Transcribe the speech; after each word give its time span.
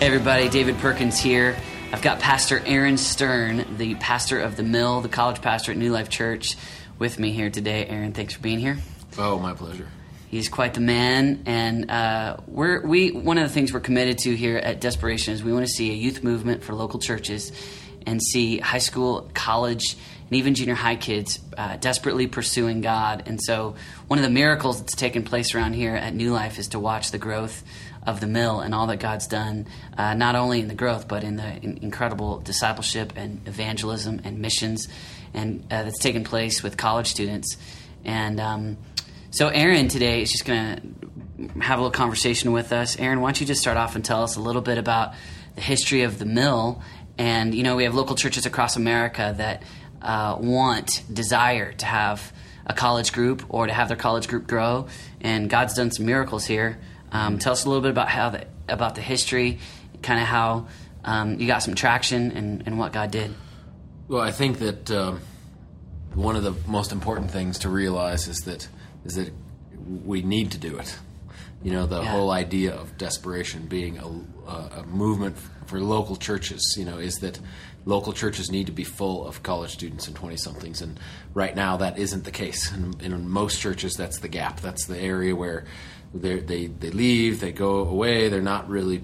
Hey 0.00 0.06
everybody, 0.06 0.48
David 0.48 0.78
Perkins 0.78 1.20
here. 1.20 1.54
I've 1.92 2.02
got 2.02 2.18
Pastor 2.18 2.60
Aaron 2.66 2.96
Stern, 2.96 3.76
the 3.76 3.94
pastor 3.94 4.40
of 4.40 4.56
the 4.56 4.64
Mill, 4.64 5.00
the 5.00 5.08
college 5.08 5.40
pastor 5.40 5.70
at 5.70 5.78
New 5.78 5.92
Life 5.92 6.08
Church, 6.08 6.56
with 6.98 7.20
me 7.20 7.30
here 7.30 7.50
today. 7.50 7.86
Aaron, 7.86 8.12
thanks 8.12 8.34
for 8.34 8.40
being 8.40 8.58
here. 8.58 8.78
Oh, 9.18 9.38
my 9.38 9.54
pleasure. 9.54 9.88
He's 10.28 10.48
quite 10.48 10.74
the 10.74 10.80
man, 10.80 11.44
and 11.46 11.90
uh, 11.90 12.38
we're 12.46 12.84
we 12.84 13.12
one 13.12 13.38
of 13.38 13.48
the 13.48 13.54
things 13.54 13.72
we're 13.72 13.80
committed 13.80 14.18
to 14.18 14.36
here 14.36 14.56
at 14.56 14.80
Desperation 14.80 15.32
is 15.32 15.42
we 15.42 15.52
want 15.52 15.64
to 15.64 15.72
see 15.72 15.90
a 15.90 15.94
youth 15.94 16.24
movement 16.24 16.64
for 16.64 16.74
local 16.74 16.98
churches, 16.98 17.52
and 18.04 18.20
see 18.20 18.58
high 18.58 18.78
school, 18.78 19.30
college, 19.34 19.96
and 20.28 20.32
even 20.32 20.54
junior 20.54 20.74
high 20.74 20.96
kids 20.96 21.38
uh, 21.56 21.76
desperately 21.76 22.26
pursuing 22.26 22.80
God. 22.80 23.22
And 23.26 23.40
so, 23.40 23.76
one 24.08 24.18
of 24.18 24.24
the 24.24 24.30
miracles 24.30 24.80
that's 24.80 24.96
taken 24.96 25.22
place 25.22 25.54
around 25.54 25.74
here 25.74 25.94
at 25.94 26.14
New 26.14 26.32
Life 26.32 26.58
is 26.58 26.68
to 26.68 26.80
watch 26.80 27.12
the 27.12 27.18
growth 27.18 27.64
of 28.06 28.20
the 28.20 28.26
mill 28.26 28.60
and 28.60 28.74
all 28.74 28.86
that 28.88 28.98
God's 28.98 29.26
done, 29.26 29.66
uh, 29.96 30.14
not 30.14 30.34
only 30.34 30.60
in 30.60 30.68
the 30.68 30.74
growth, 30.74 31.08
but 31.08 31.24
in 31.24 31.36
the 31.36 31.56
in 31.62 31.78
incredible 31.78 32.40
discipleship 32.40 33.12
and 33.16 33.46
evangelism 33.46 34.20
and 34.24 34.40
missions, 34.40 34.88
and 35.32 35.62
uh, 35.70 35.84
that's 35.84 36.00
taken 36.00 36.24
place 36.24 36.62
with 36.62 36.76
college 36.76 37.06
students. 37.06 37.56
And 38.04 38.38
um, 38.40 38.76
so, 39.36 39.48
Aaron 39.48 39.88
today 39.88 40.22
is 40.22 40.32
just 40.32 40.46
going 40.46 40.96
to 41.36 41.60
have 41.60 41.78
a 41.78 41.82
little 41.82 41.92
conversation 41.92 42.52
with 42.52 42.72
us. 42.72 42.98
Aaron, 42.98 43.20
why 43.20 43.28
don't 43.28 43.40
you 43.42 43.46
just 43.46 43.60
start 43.60 43.76
off 43.76 43.94
and 43.94 44.02
tell 44.02 44.22
us 44.22 44.36
a 44.36 44.40
little 44.40 44.62
bit 44.62 44.78
about 44.78 45.12
the 45.56 45.60
history 45.60 46.04
of 46.04 46.18
the 46.18 46.24
mill? 46.24 46.80
And 47.18 47.54
you 47.54 47.62
know, 47.62 47.76
we 47.76 47.84
have 47.84 47.94
local 47.94 48.16
churches 48.16 48.46
across 48.46 48.76
America 48.76 49.34
that 49.36 49.62
uh, 50.00 50.38
want, 50.40 51.02
desire 51.12 51.74
to 51.74 51.84
have 51.84 52.32
a 52.64 52.72
college 52.72 53.12
group 53.12 53.44
or 53.50 53.66
to 53.66 53.74
have 53.74 53.88
their 53.88 53.98
college 53.98 54.26
group 54.26 54.46
grow. 54.46 54.86
And 55.20 55.50
God's 55.50 55.74
done 55.74 55.90
some 55.90 56.06
miracles 56.06 56.46
here. 56.46 56.78
Um, 57.12 57.38
tell 57.38 57.52
us 57.52 57.66
a 57.66 57.68
little 57.68 57.82
bit 57.82 57.90
about 57.90 58.08
how 58.08 58.30
the, 58.30 58.46
about 58.70 58.94
the 58.94 59.02
history, 59.02 59.58
kind 60.02 60.18
of 60.18 60.26
how 60.26 60.68
um, 61.04 61.38
you 61.38 61.46
got 61.46 61.62
some 61.62 61.74
traction 61.74 62.32
and, 62.32 62.62
and 62.64 62.78
what 62.78 62.94
God 62.94 63.10
did. 63.10 63.34
Well, 64.08 64.22
I 64.22 64.32
think 64.32 64.60
that 64.60 64.90
um, 64.90 65.20
one 66.14 66.36
of 66.36 66.42
the 66.42 66.54
most 66.66 66.90
important 66.90 67.30
things 67.30 67.58
to 67.58 67.68
realize 67.68 68.28
is 68.28 68.38
that 68.44 68.66
is 69.06 69.14
that 69.14 69.32
we 70.04 70.22
need 70.22 70.50
to 70.52 70.58
do 70.58 70.76
it. 70.78 70.96
You 71.62 71.72
know, 71.72 71.86
the 71.86 72.02
Yeah. 72.02 72.10
whole 72.10 72.30
idea 72.30 72.74
of 72.74 72.96
desperation 72.98 73.66
being 73.66 73.98
a, 73.98 74.50
a, 74.80 74.82
movement 74.86 75.36
for 75.66 75.80
local 75.80 76.16
churches. 76.16 76.74
You 76.76 76.84
know, 76.84 76.98
is 76.98 77.16
that 77.20 77.38
local 77.86 78.12
churches 78.12 78.50
need 78.50 78.66
to 78.66 78.72
be 78.72 78.84
full 78.84 79.26
of 79.26 79.42
college 79.42 79.72
students 79.72 80.06
and 80.06 80.14
twenty 80.14 80.36
somethings, 80.36 80.82
and 80.82 80.98
right 81.34 81.54
now 81.56 81.76
that 81.78 81.98
isn't 81.98 82.24
the 82.24 82.30
case. 82.30 82.70
And 82.72 83.00
in 83.02 83.28
most 83.28 83.60
churches, 83.60 83.94
that's 83.94 84.18
the 84.18 84.28
gap. 84.28 84.60
That's 84.60 84.86
the 84.86 84.98
area 84.98 85.34
where 85.34 85.64
they 86.14 86.66
they 86.66 86.90
leave, 86.90 87.40
they 87.40 87.52
go 87.52 87.78
away, 87.78 88.28
they're 88.28 88.42
not 88.42 88.68
really 88.68 89.02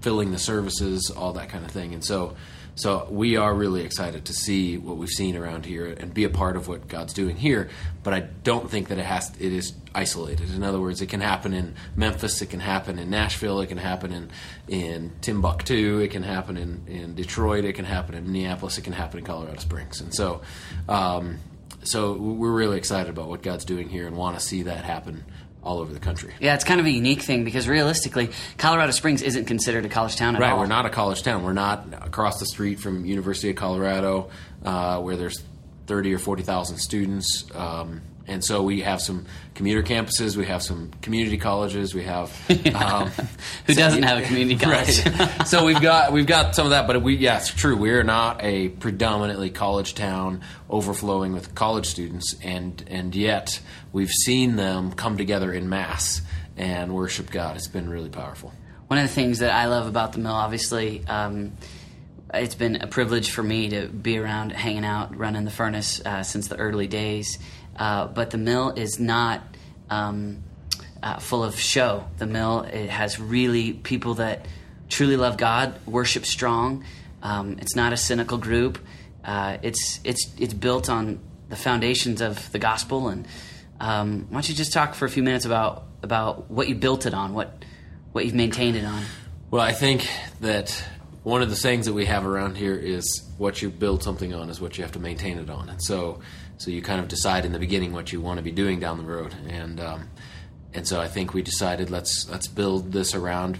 filling 0.00 0.30
the 0.32 0.38
services, 0.38 1.10
all 1.10 1.32
that 1.34 1.48
kind 1.48 1.64
of 1.64 1.70
thing. 1.70 1.94
And 1.94 2.04
so, 2.04 2.34
so 2.74 3.06
we 3.10 3.36
are 3.36 3.54
really 3.54 3.82
excited 3.82 4.24
to 4.26 4.32
see 4.32 4.78
what 4.78 4.96
we've 4.96 5.08
seen 5.08 5.36
around 5.36 5.66
here 5.66 5.86
and 5.86 6.12
be 6.12 6.24
a 6.24 6.30
part 6.30 6.56
of 6.56 6.68
what 6.68 6.88
God's 6.88 7.12
doing 7.12 7.36
here. 7.36 7.68
But 8.02 8.14
I 8.14 8.20
don't 8.20 8.70
think 8.70 8.88
that 8.88 8.98
it 8.98 9.04
has 9.04 9.30
it 9.38 9.52
is 9.52 9.74
isolated. 9.94 10.50
In 10.50 10.62
other 10.62 10.80
words, 10.80 11.02
it 11.02 11.08
can 11.08 11.20
happen 11.20 11.52
in 11.52 11.74
Memphis, 11.96 12.40
it 12.40 12.46
can 12.46 12.60
happen 12.60 12.98
in 12.98 13.10
Nashville, 13.10 13.60
it 13.60 13.66
can 13.66 13.78
happen 13.78 14.12
in 14.12 14.30
in 14.68 15.12
Timbuktu, 15.20 15.98
it 15.98 16.10
can 16.10 16.22
happen 16.22 16.56
in 16.56 16.82
in 16.86 17.14
Detroit, 17.14 17.64
it 17.64 17.74
can 17.74 17.84
happen 17.84 18.14
in 18.14 18.24
Minneapolis, 18.24 18.78
it 18.78 18.82
can 18.82 18.94
happen 18.94 19.18
in 19.18 19.24
Colorado 19.24 19.58
Springs. 19.58 20.00
And 20.00 20.14
so, 20.14 20.40
um, 20.88 21.38
so 21.82 22.14
we're 22.14 22.52
really 22.52 22.78
excited 22.78 23.10
about 23.10 23.28
what 23.28 23.42
God's 23.42 23.64
doing 23.64 23.88
here 23.90 24.06
and 24.06 24.16
want 24.16 24.38
to 24.38 24.44
see 24.44 24.62
that 24.62 24.84
happen 24.84 25.24
all 25.62 25.78
over 25.78 25.92
the 25.92 26.00
country. 26.00 26.32
Yeah, 26.40 26.54
it's 26.54 26.64
kind 26.64 26.80
of 26.80 26.86
a 26.86 26.90
unique 26.90 27.22
thing 27.22 27.44
because 27.44 27.68
realistically, 27.68 28.30
Colorado 28.58 28.90
Springs 28.92 29.22
isn't 29.22 29.44
considered 29.46 29.84
a 29.84 29.88
college 29.88 30.16
town 30.16 30.34
at 30.36 30.40
Right, 30.42 30.52
all. 30.52 30.58
we're 30.58 30.66
not 30.66 30.86
a 30.86 30.90
college 30.90 31.22
town. 31.22 31.42
We're 31.44 31.52
not 31.52 31.86
across 32.02 32.38
the 32.40 32.46
street 32.46 32.80
from 32.80 33.04
University 33.04 33.50
of 33.50 33.56
Colorado, 33.56 34.30
uh, 34.64 34.98
where 35.00 35.16
there's 35.16 35.42
thirty 35.92 36.14
or 36.14 36.18
forty 36.18 36.42
thousand 36.42 36.78
students, 36.78 37.44
um, 37.54 38.00
and 38.26 38.42
so 38.42 38.62
we 38.62 38.80
have 38.80 39.02
some 39.02 39.26
commuter 39.54 39.82
campuses. 39.82 40.38
We 40.38 40.46
have 40.46 40.62
some 40.62 40.90
community 41.02 41.36
colleges. 41.36 41.94
We 41.94 42.04
have 42.04 42.30
um, 42.74 43.08
Who 43.66 43.74
doesn't 43.74 44.02
have 44.02 44.16
a 44.16 44.22
community 44.22 44.56
college? 44.64 45.04
Right. 45.04 45.46
so 45.46 45.66
we've 45.66 45.82
got 45.82 46.10
we've 46.10 46.26
got 46.26 46.54
some 46.54 46.64
of 46.64 46.70
that, 46.70 46.86
but 46.86 47.02
we 47.02 47.16
yeah, 47.16 47.36
it's 47.36 47.52
true. 47.52 47.76
We're 47.76 48.04
not 48.04 48.42
a 48.42 48.70
predominantly 48.70 49.50
college 49.50 49.94
town 49.94 50.40
overflowing 50.70 51.34
with 51.34 51.54
college 51.54 51.84
students, 51.84 52.36
and 52.42 52.82
and 52.86 53.14
yet 53.14 53.60
we've 53.92 54.08
seen 54.24 54.56
them 54.56 54.92
come 54.92 55.18
together 55.18 55.52
in 55.52 55.68
mass 55.68 56.22
and 56.56 56.94
worship 56.94 57.30
God. 57.30 57.56
It's 57.56 57.68
been 57.68 57.90
really 57.90 58.08
powerful. 58.08 58.50
One 58.86 58.98
of 58.98 59.06
the 59.06 59.14
things 59.14 59.40
that 59.40 59.50
I 59.50 59.66
love 59.66 59.86
about 59.86 60.14
the 60.14 60.20
mill, 60.20 60.32
obviously, 60.32 61.04
um, 61.06 61.52
it's 62.34 62.54
been 62.54 62.76
a 62.76 62.86
privilege 62.86 63.30
for 63.30 63.42
me 63.42 63.68
to 63.70 63.88
be 63.88 64.18
around, 64.18 64.52
hanging 64.52 64.84
out, 64.84 65.16
running 65.16 65.44
the 65.44 65.50
furnace 65.50 66.00
uh, 66.04 66.22
since 66.22 66.48
the 66.48 66.56
early 66.56 66.86
days. 66.86 67.38
Uh, 67.76 68.06
but 68.06 68.30
the 68.30 68.38
mill 68.38 68.70
is 68.70 68.98
not 68.98 69.42
um, 69.90 70.42
uh, 71.02 71.18
full 71.18 71.44
of 71.44 71.58
show. 71.58 72.06
The 72.18 72.26
mill 72.26 72.60
it 72.60 72.90
has 72.90 73.18
really 73.18 73.72
people 73.72 74.14
that 74.14 74.46
truly 74.88 75.16
love 75.16 75.36
God, 75.36 75.74
worship 75.86 76.26
strong. 76.26 76.84
Um, 77.22 77.58
it's 77.60 77.76
not 77.76 77.92
a 77.92 77.96
cynical 77.96 78.38
group. 78.38 78.78
Uh, 79.24 79.58
it's 79.62 80.00
it's 80.04 80.30
it's 80.38 80.54
built 80.54 80.88
on 80.88 81.20
the 81.48 81.56
foundations 81.56 82.20
of 82.20 82.50
the 82.52 82.58
gospel. 82.58 83.08
And 83.08 83.26
um, 83.80 84.26
why 84.28 84.36
don't 84.36 84.48
you 84.48 84.54
just 84.54 84.72
talk 84.72 84.94
for 84.94 85.04
a 85.04 85.10
few 85.10 85.22
minutes 85.22 85.44
about 85.44 85.84
about 86.02 86.50
what 86.50 86.68
you 86.68 86.74
built 86.74 87.06
it 87.06 87.14
on, 87.14 87.34
what 87.34 87.64
what 88.12 88.24
you've 88.24 88.34
maintained 88.34 88.76
it 88.76 88.84
on? 88.84 89.02
Well, 89.50 89.62
I 89.62 89.72
think 89.72 90.08
that 90.40 90.84
one 91.22 91.40
of 91.40 91.50
the 91.50 91.56
sayings 91.56 91.86
that 91.86 91.92
we 91.92 92.06
have 92.06 92.26
around 92.26 92.56
here 92.56 92.74
is 92.74 93.30
what 93.38 93.62
you 93.62 93.70
build 93.70 94.02
something 94.02 94.34
on 94.34 94.50
is 94.50 94.60
what 94.60 94.76
you 94.76 94.82
have 94.82 94.92
to 94.92 94.98
maintain 94.98 95.38
it 95.38 95.48
on. 95.48 95.68
And 95.68 95.82
so, 95.82 96.20
so 96.58 96.70
you 96.70 96.82
kind 96.82 97.00
of 97.00 97.08
decide 97.08 97.44
in 97.44 97.52
the 97.52 97.60
beginning 97.60 97.92
what 97.92 98.12
you 98.12 98.20
want 98.20 98.38
to 98.38 98.42
be 98.42 98.50
doing 98.50 98.80
down 98.80 98.98
the 98.98 99.04
road. 99.04 99.34
And 99.48 99.78
um, 99.80 100.10
and 100.74 100.86
so 100.86 101.00
I 101.00 101.06
think 101.06 101.32
we 101.32 101.42
decided 101.42 101.90
let's 101.90 102.28
let's 102.28 102.48
build 102.48 102.92
this 102.92 103.14
around 103.14 103.58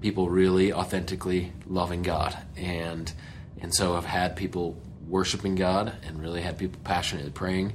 people 0.00 0.30
really 0.30 0.72
authentically 0.72 1.52
loving 1.66 2.02
God. 2.02 2.38
And 2.56 3.12
and 3.60 3.74
so 3.74 3.96
I've 3.96 4.06
had 4.06 4.34
people 4.34 4.80
worshiping 5.06 5.56
God 5.56 5.92
and 6.06 6.22
really 6.22 6.40
had 6.40 6.56
people 6.56 6.80
passionately 6.84 7.30
praying 7.30 7.74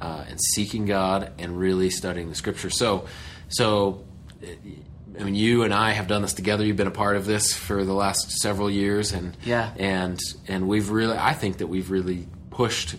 uh, 0.00 0.24
and 0.28 0.40
seeking 0.40 0.86
God 0.86 1.32
and 1.38 1.56
really 1.56 1.90
studying 1.90 2.28
the 2.28 2.34
Scripture. 2.34 2.70
So 2.70 3.06
so. 3.48 4.04
I 5.18 5.24
mean, 5.24 5.34
you 5.34 5.62
and 5.62 5.72
I 5.72 5.92
have 5.92 6.08
done 6.08 6.22
this 6.22 6.34
together. 6.34 6.64
You've 6.64 6.76
been 6.76 6.86
a 6.86 6.90
part 6.90 7.16
of 7.16 7.24
this 7.26 7.52
for 7.54 7.84
the 7.84 7.94
last 7.94 8.30
several 8.42 8.70
years, 8.70 9.12
and 9.12 9.36
Yeah. 9.44 9.70
and 9.78 10.18
and 10.48 10.68
we've 10.68 10.90
really, 10.90 11.16
I 11.16 11.32
think 11.32 11.58
that 11.58 11.68
we've 11.68 11.90
really 11.90 12.28
pushed 12.50 12.96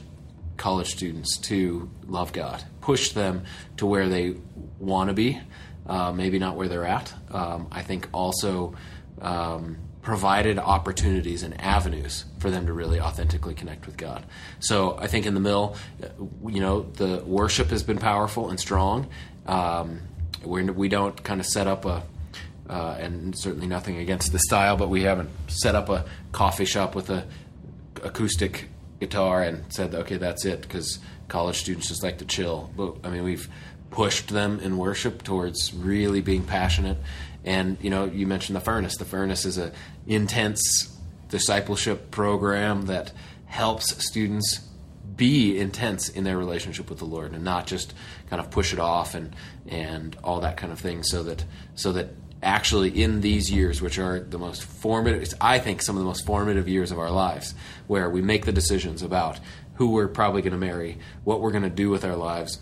college 0.57 0.88
students 0.89 1.38
to 1.38 1.89
love 2.07 2.33
God, 2.33 2.63
pushed 2.81 3.13
them 3.13 3.44
to 3.78 3.85
where 3.85 4.09
they 4.09 4.35
want 4.79 5.09
to 5.09 5.13
be, 5.13 5.39
uh, 5.85 6.11
maybe 6.11 6.39
not 6.39 6.55
where 6.55 6.67
they're 6.67 6.85
at. 6.85 7.13
Um, 7.31 7.67
I 7.72 7.83
think 7.83 8.09
also 8.11 8.73
um, 9.22 9.78
provided 10.01 10.57
opportunities 10.57 11.44
and 11.44 11.59
avenues 11.61 12.25
for 12.39 12.49
them 12.49 12.66
to 12.66 12.73
really 12.73 12.99
authentically 12.99 13.53
connect 13.53 13.85
with 13.85 13.97
God. 13.97 14.25
So 14.59 14.97
I 14.97 15.05
think 15.08 15.25
in 15.25 15.34
the 15.35 15.40
mill, 15.40 15.75
uh, 16.02 16.08
you 16.47 16.61
know, 16.61 16.81
the 16.81 17.23
worship 17.25 17.70
has 17.70 17.84
been 17.84 17.97
powerful 17.99 18.49
and 18.49 18.59
strong. 18.59 19.08
Um, 19.46 20.02
we're, 20.43 20.72
we 20.72 20.89
don't 20.89 21.23
kind 21.23 21.39
of 21.39 21.47
set 21.47 21.67
up 21.67 21.85
a 21.85 22.03
uh, 22.69 22.97
and 22.99 23.37
certainly 23.37 23.67
nothing 23.67 23.97
against 23.97 24.31
the 24.31 24.39
style, 24.39 24.75
but 24.75 24.89
we 24.89 25.03
haven't 25.03 25.29
set 25.47 25.75
up 25.75 25.89
a 25.89 26.05
coffee 26.31 26.66
shop 26.66 26.95
with 26.95 27.09
a 27.09 27.25
acoustic 28.03 28.67
guitar 28.99 29.41
and 29.41 29.63
said, 29.72 29.95
okay, 29.95 30.17
that's 30.17 30.45
it, 30.45 30.61
because 30.61 30.99
college 31.28 31.57
students 31.57 31.87
just 31.87 32.03
like 32.03 32.17
to 32.17 32.25
chill. 32.25 32.69
But 32.75 32.95
I 33.03 33.09
mean, 33.09 33.23
we've 33.23 33.49
pushed 33.89 34.29
them 34.29 34.59
in 34.59 34.78
worship 34.78 35.23
towards 35.23 35.73
really 35.73 36.22
being 36.22 36.43
passionate. 36.43 36.97
And 37.45 37.78
you 37.81 37.89
know, 37.89 38.05
you 38.05 38.28
mentioned 38.28 38.55
the 38.55 38.61
furnace. 38.61 38.97
The 38.97 39.05
furnace 39.05 39.45
is 39.45 39.57
a 39.57 39.72
intense 40.05 40.93
discipleship 41.29 42.11
program 42.11 42.84
that 42.84 43.11
helps 43.45 44.05
students 44.05 44.67
be 45.17 45.59
intense 45.59 46.09
in 46.09 46.23
their 46.23 46.37
relationship 46.37 46.90
with 46.90 46.99
the 46.99 47.05
Lord 47.05 47.34
and 47.34 47.43
not 47.43 47.67
just 47.67 47.93
kind 48.29 48.40
of 48.40 48.49
push 48.52 48.72
it 48.73 48.79
off 48.79 49.16
and 49.16 49.35
and 49.67 50.16
all 50.23 50.40
that 50.41 50.58
kind 50.58 50.72
of 50.72 50.79
thing 50.79 51.03
so 51.03 51.23
that 51.23 51.43
so 51.75 51.91
that 51.91 52.09
actually 52.41 53.02
in 53.02 53.22
these 53.22 53.52
years 53.52 53.81
which 53.81 53.97
are 53.97 54.19
the 54.19 54.37
most 54.37 54.64
formative 54.64 55.34
I 55.41 55.59
think 55.59 55.81
some 55.81 55.97
of 55.97 56.02
the 56.02 56.08
most 56.08 56.25
formative 56.25 56.67
years 56.67 56.91
of 56.91 56.99
our 56.99 57.09
lives 57.09 57.55
where 57.87 58.09
we 58.09 58.22
make 58.22 58.46
the 58.46 58.52
decisions 58.52 59.02
about 59.02 59.40
who 59.75 59.91
we're 59.91 60.08
probably 60.08 60.41
going 60.41 60.53
to 60.53 60.58
marry 60.58 60.99
what 61.23 61.41
we're 61.41 61.52
going 61.52 61.63
to 61.63 61.70
do 61.70 61.90
with 61.90 62.05
our 62.05 62.16
lives 62.16 62.59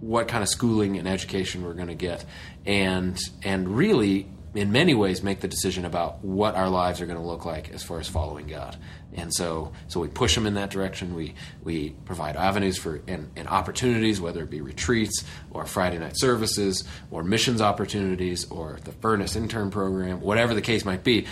what 0.00 0.28
kind 0.28 0.42
of 0.42 0.48
schooling 0.48 0.98
and 0.98 1.06
education 1.06 1.62
we're 1.62 1.74
going 1.74 1.88
to 1.88 1.94
get, 1.94 2.24
and 2.66 3.18
and 3.42 3.76
really 3.76 4.28
in 4.54 4.72
many 4.72 4.94
ways 4.94 5.22
make 5.22 5.40
the 5.40 5.48
decision 5.48 5.84
about 5.84 6.24
what 6.24 6.56
our 6.56 6.68
lives 6.68 7.00
are 7.00 7.06
going 7.06 7.18
to 7.18 7.24
look 7.24 7.44
like 7.44 7.70
as 7.70 7.82
far 7.82 8.00
as 8.00 8.08
following 8.08 8.46
God. 8.46 8.76
And 9.14 9.32
so, 9.34 9.72
so 9.88 10.00
we 10.00 10.08
push 10.08 10.34
them 10.34 10.46
in 10.46 10.54
that 10.54 10.70
direction. 10.70 11.14
We 11.14 11.34
we 11.62 11.90
provide 12.04 12.36
avenues 12.36 12.78
for 12.78 13.00
and, 13.08 13.30
and 13.36 13.48
opportunities, 13.48 14.20
whether 14.20 14.42
it 14.42 14.50
be 14.50 14.60
retreats 14.60 15.24
or 15.50 15.66
Friday 15.66 15.98
night 15.98 16.16
services 16.16 16.84
or 17.10 17.22
missions 17.24 17.60
opportunities 17.60 18.48
or 18.50 18.78
the 18.84 18.92
Furnace 18.92 19.34
intern 19.34 19.70
program, 19.70 20.20
whatever 20.20 20.54
the 20.54 20.62
case 20.62 20.84
might 20.84 21.02
be. 21.02 21.26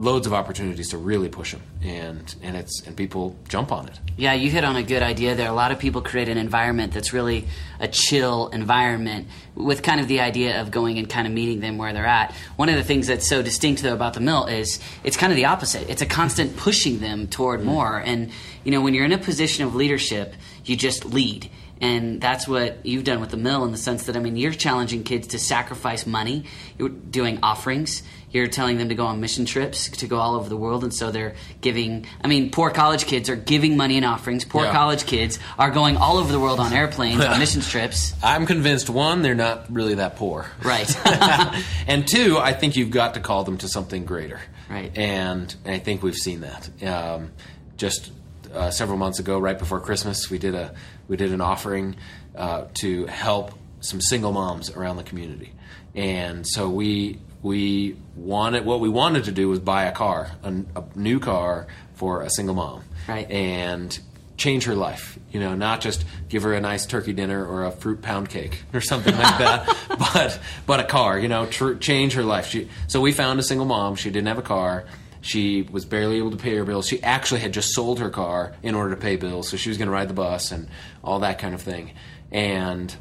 Loads 0.00 0.26
of 0.26 0.32
opportunities 0.32 0.88
to 0.88 0.96
really 0.96 1.28
push 1.28 1.52
them, 1.52 1.60
and 1.82 2.34
and 2.42 2.56
it's 2.56 2.80
and 2.86 2.96
people 2.96 3.36
jump 3.50 3.70
on 3.70 3.86
it. 3.86 4.00
Yeah, 4.16 4.32
you 4.32 4.50
hit 4.50 4.64
on 4.64 4.74
a 4.76 4.82
good 4.82 5.02
idea 5.02 5.34
there. 5.34 5.50
A 5.50 5.52
lot 5.52 5.72
of 5.72 5.78
people 5.78 6.00
create 6.00 6.30
an 6.30 6.38
environment 6.38 6.94
that's 6.94 7.12
really 7.12 7.46
a 7.78 7.86
chill 7.86 8.48
environment 8.48 9.28
with 9.54 9.82
kind 9.82 10.00
of 10.00 10.08
the 10.08 10.20
idea 10.20 10.58
of 10.62 10.70
going 10.70 10.98
and 10.98 11.06
kind 11.06 11.26
of 11.26 11.34
meeting 11.34 11.60
them 11.60 11.76
where 11.76 11.92
they're 11.92 12.06
at. 12.06 12.34
One 12.56 12.70
of 12.70 12.76
the 12.76 12.82
things 12.82 13.08
that's 13.08 13.28
so 13.28 13.42
distinct 13.42 13.82
though 13.82 13.92
about 13.92 14.14
the 14.14 14.20
mill 14.20 14.46
is 14.46 14.80
it's 15.04 15.18
kind 15.18 15.32
of 15.32 15.36
the 15.36 15.44
opposite. 15.44 15.90
It's 15.90 16.00
a 16.00 16.06
constant 16.06 16.56
pushing 16.56 17.00
them 17.00 17.26
toward 17.26 17.60
mm. 17.60 17.64
more. 17.64 17.98
And 17.98 18.30
you 18.64 18.70
know, 18.70 18.80
when 18.80 18.94
you're 18.94 19.04
in 19.04 19.12
a 19.12 19.18
position 19.18 19.66
of 19.66 19.74
leadership, 19.74 20.32
you 20.64 20.76
just 20.76 21.04
lead. 21.04 21.50
And 21.80 22.20
that's 22.20 22.46
what 22.46 22.84
you've 22.84 23.04
done 23.04 23.20
with 23.20 23.30
the 23.30 23.38
mill 23.38 23.64
in 23.64 23.72
the 23.72 23.78
sense 23.78 24.04
that 24.04 24.16
I 24.16 24.20
mean, 24.20 24.36
you're 24.36 24.52
challenging 24.52 25.02
kids 25.02 25.28
to 25.28 25.38
sacrifice 25.38 26.06
money. 26.06 26.44
You're 26.78 26.90
doing 26.90 27.38
offerings. 27.42 28.02
You're 28.32 28.46
telling 28.46 28.78
them 28.78 28.90
to 28.90 28.94
go 28.94 29.06
on 29.06 29.20
mission 29.20 29.44
trips 29.44 29.88
to 29.88 30.06
go 30.06 30.16
all 30.18 30.36
over 30.36 30.48
the 30.48 30.56
world, 30.56 30.84
and 30.84 30.94
so 30.94 31.10
they're 31.10 31.34
giving. 31.60 32.06
I 32.22 32.28
mean, 32.28 32.50
poor 32.50 32.70
college 32.70 33.06
kids 33.06 33.28
are 33.28 33.34
giving 33.34 33.76
money 33.76 33.96
in 33.96 34.04
offerings. 34.04 34.44
Poor 34.44 34.64
Yeah. 34.64 34.72
college 34.72 35.04
kids 35.04 35.40
are 35.58 35.70
going 35.70 35.96
all 35.96 36.16
over 36.18 36.30
the 36.30 36.38
world 36.38 36.60
on 36.60 36.72
airplanes 36.72 37.24
on 37.24 37.38
mission 37.40 37.60
trips. 37.60 38.14
I'm 38.22 38.46
convinced 38.46 38.88
one, 38.88 39.22
they're 39.22 39.34
not 39.34 39.72
really 39.72 39.94
that 39.94 40.14
poor. 40.16 40.46
Right. 40.62 40.94
and 41.88 42.06
two, 42.06 42.38
I 42.38 42.52
think 42.52 42.76
you've 42.76 42.92
got 42.92 43.14
to 43.14 43.20
call 43.20 43.42
them 43.42 43.58
to 43.58 43.68
something 43.68 44.04
greater. 44.04 44.40
Right. 44.68 44.96
And, 44.96 45.52
and 45.64 45.74
I 45.74 45.78
think 45.80 46.04
we've 46.04 46.14
seen 46.14 46.42
that. 46.42 46.70
Um, 46.84 47.32
just 47.76 48.12
uh, 48.54 48.70
several 48.70 48.96
months 48.98 49.18
ago, 49.18 49.40
right 49.40 49.58
before 49.58 49.80
Christmas, 49.80 50.30
we 50.30 50.38
did 50.38 50.54
a 50.54 50.72
we 51.10 51.16
did 51.16 51.32
an 51.32 51.40
offering 51.40 51.96
uh, 52.36 52.66
to 52.74 53.04
help 53.06 53.52
some 53.80 54.00
single 54.00 54.32
moms 54.32 54.70
around 54.70 54.96
the 54.96 55.02
community. 55.02 55.52
And 55.94 56.46
so 56.46 56.70
we 56.70 57.18
we 57.42 57.96
wanted 58.14 58.64
what 58.64 58.78
we 58.80 58.88
wanted 58.88 59.24
to 59.24 59.32
do 59.32 59.48
was 59.48 59.58
buy 59.58 59.84
a 59.84 59.92
car, 59.92 60.30
a, 60.44 60.54
a 60.76 60.84
new 60.94 61.18
car 61.18 61.66
for 61.94 62.22
a 62.22 62.30
single 62.30 62.54
mom. 62.54 62.84
Right. 63.08 63.28
And 63.28 63.98
change 64.36 64.64
her 64.64 64.74
life. 64.76 65.18
You 65.32 65.40
know, 65.40 65.56
not 65.56 65.80
just 65.80 66.04
give 66.28 66.44
her 66.44 66.54
a 66.54 66.60
nice 66.60 66.86
turkey 66.86 67.12
dinner 67.12 67.44
or 67.44 67.64
a 67.64 67.72
fruit 67.72 68.02
pound 68.02 68.30
cake 68.30 68.62
or 68.72 68.80
something 68.80 69.14
like 69.14 69.38
that, 69.38 69.76
but 70.14 70.38
but 70.64 70.78
a 70.78 70.84
car. 70.84 71.18
You 71.18 71.28
know, 71.28 71.46
tr- 71.46 71.74
change 71.74 72.12
her 72.12 72.22
life. 72.22 72.46
She, 72.46 72.68
so 72.86 73.00
we 73.00 73.10
found 73.10 73.40
a 73.40 73.42
single 73.42 73.66
mom. 73.66 73.96
She 73.96 74.10
didn't 74.10 74.28
have 74.28 74.38
a 74.38 74.42
car. 74.42 74.84
She 75.20 75.62
was 75.62 75.84
barely 75.84 76.18
able 76.18 76.30
to 76.30 76.36
pay 76.36 76.54
her 76.56 76.64
bills. 76.64 76.86
She 76.86 77.02
actually 77.02 77.40
had 77.40 77.52
just 77.52 77.74
sold 77.74 78.00
her 78.00 78.10
car 78.10 78.54
in 78.62 78.74
order 78.74 78.94
to 78.94 79.00
pay 79.00 79.16
bills, 79.16 79.48
so 79.48 79.56
she 79.56 79.68
was 79.68 79.76
going 79.78 79.88
to 79.88 79.92
ride 79.92 80.08
the 80.08 80.14
bus 80.14 80.50
and 80.50 80.68
all 81.04 81.20
that 81.20 81.38
kind 81.38 81.54
of 81.54 81.60
thing. 81.60 81.92
And 82.32 82.94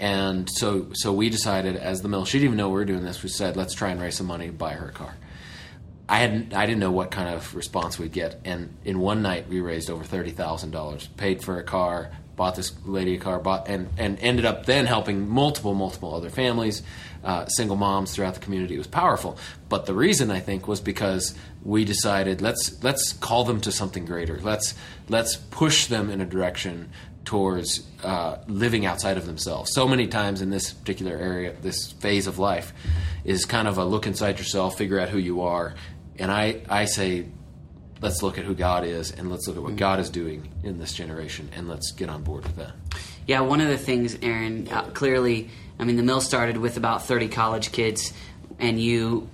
and 0.00 0.48
so 0.50 0.88
so 0.92 1.12
we 1.12 1.30
decided 1.30 1.76
as 1.76 2.02
the 2.02 2.08
mill. 2.08 2.24
She 2.24 2.38
didn't 2.38 2.48
even 2.48 2.56
know 2.58 2.68
we 2.68 2.74
were 2.74 2.84
doing 2.84 3.04
this. 3.04 3.22
We 3.22 3.28
said, 3.28 3.56
let's 3.56 3.74
try 3.74 3.90
and 3.90 4.00
raise 4.00 4.16
some 4.16 4.26
money, 4.26 4.46
to 4.46 4.52
buy 4.52 4.72
her 4.72 4.88
a 4.88 4.92
car. 4.92 5.14
I 6.08 6.18
hadn't 6.18 6.54
I 6.54 6.66
didn't 6.66 6.80
know 6.80 6.90
what 6.90 7.10
kind 7.10 7.28
of 7.28 7.54
response 7.54 7.98
we'd 7.98 8.12
get, 8.12 8.40
and 8.44 8.76
in 8.84 8.98
one 8.98 9.22
night 9.22 9.48
we 9.48 9.60
raised 9.60 9.90
over 9.90 10.04
thirty 10.04 10.30
thousand 10.30 10.70
dollars, 10.70 11.06
paid 11.06 11.44
for 11.44 11.58
a 11.58 11.62
car, 11.62 12.10
bought 12.34 12.56
this 12.56 12.72
lady 12.86 13.16
a 13.16 13.18
car, 13.18 13.38
bought 13.38 13.68
and 13.68 13.90
and 13.98 14.18
ended 14.20 14.46
up 14.46 14.64
then 14.64 14.86
helping 14.86 15.28
multiple 15.28 15.74
multiple 15.74 16.14
other 16.14 16.30
families, 16.30 16.82
uh, 17.24 17.46
single 17.46 17.76
moms 17.76 18.14
throughout 18.14 18.34
the 18.34 18.40
community. 18.40 18.76
Was 18.78 18.86
powerful, 18.86 19.38
but 19.68 19.86
the 19.86 19.94
reason 19.94 20.30
I 20.30 20.40
think 20.40 20.68
was 20.68 20.80
because 20.80 21.34
we 21.62 21.84
decided 21.84 22.40
let's 22.40 22.82
let's 22.82 23.12
call 23.14 23.44
them 23.44 23.60
to 23.62 23.72
something 23.72 24.04
greater. 24.04 24.38
Let's 24.40 24.74
let's 25.08 25.36
push 25.36 25.86
them 25.86 26.10
in 26.10 26.20
a 26.20 26.26
direction 26.26 26.90
towards 27.28 27.86
uh, 28.02 28.38
living 28.46 28.86
outside 28.86 29.18
of 29.18 29.26
themselves. 29.26 29.70
So 29.74 29.86
many 29.86 30.06
times 30.06 30.40
in 30.40 30.48
this 30.48 30.72
particular 30.72 31.14
area, 31.14 31.54
this 31.60 31.92
phase 31.92 32.26
of 32.26 32.38
life 32.38 32.72
is 33.22 33.44
kind 33.44 33.68
of 33.68 33.76
a 33.76 33.84
look 33.84 34.06
inside 34.06 34.38
yourself, 34.38 34.78
figure 34.78 34.98
out 34.98 35.10
who 35.10 35.18
you 35.18 35.42
are. 35.42 35.74
And 36.18 36.32
I, 36.32 36.62
I 36.70 36.86
say, 36.86 37.26
let's 38.00 38.22
look 38.22 38.38
at 38.38 38.46
who 38.46 38.54
God 38.54 38.82
is 38.84 39.10
and 39.10 39.30
let's 39.30 39.46
look 39.46 39.58
at 39.58 39.62
what 39.62 39.76
God 39.76 40.00
is 40.00 40.08
doing 40.08 40.48
in 40.62 40.78
this 40.78 40.94
generation 40.94 41.50
and 41.54 41.68
let's 41.68 41.92
get 41.92 42.08
on 42.08 42.22
board 42.22 42.44
with 42.44 42.56
that. 42.56 42.72
Yeah, 43.26 43.40
one 43.40 43.60
of 43.60 43.68
the 43.68 43.76
things, 43.76 44.16
Aaron, 44.22 44.66
uh, 44.68 44.84
clearly, 44.94 45.50
I 45.78 45.84
mean, 45.84 45.96
the 45.96 46.02
mill 46.02 46.20
started 46.20 46.56
with 46.56 46.76
about 46.76 47.06
30 47.06 47.28
college 47.28 47.72
kids, 47.72 48.12
and 48.58 48.80
you 48.80 49.28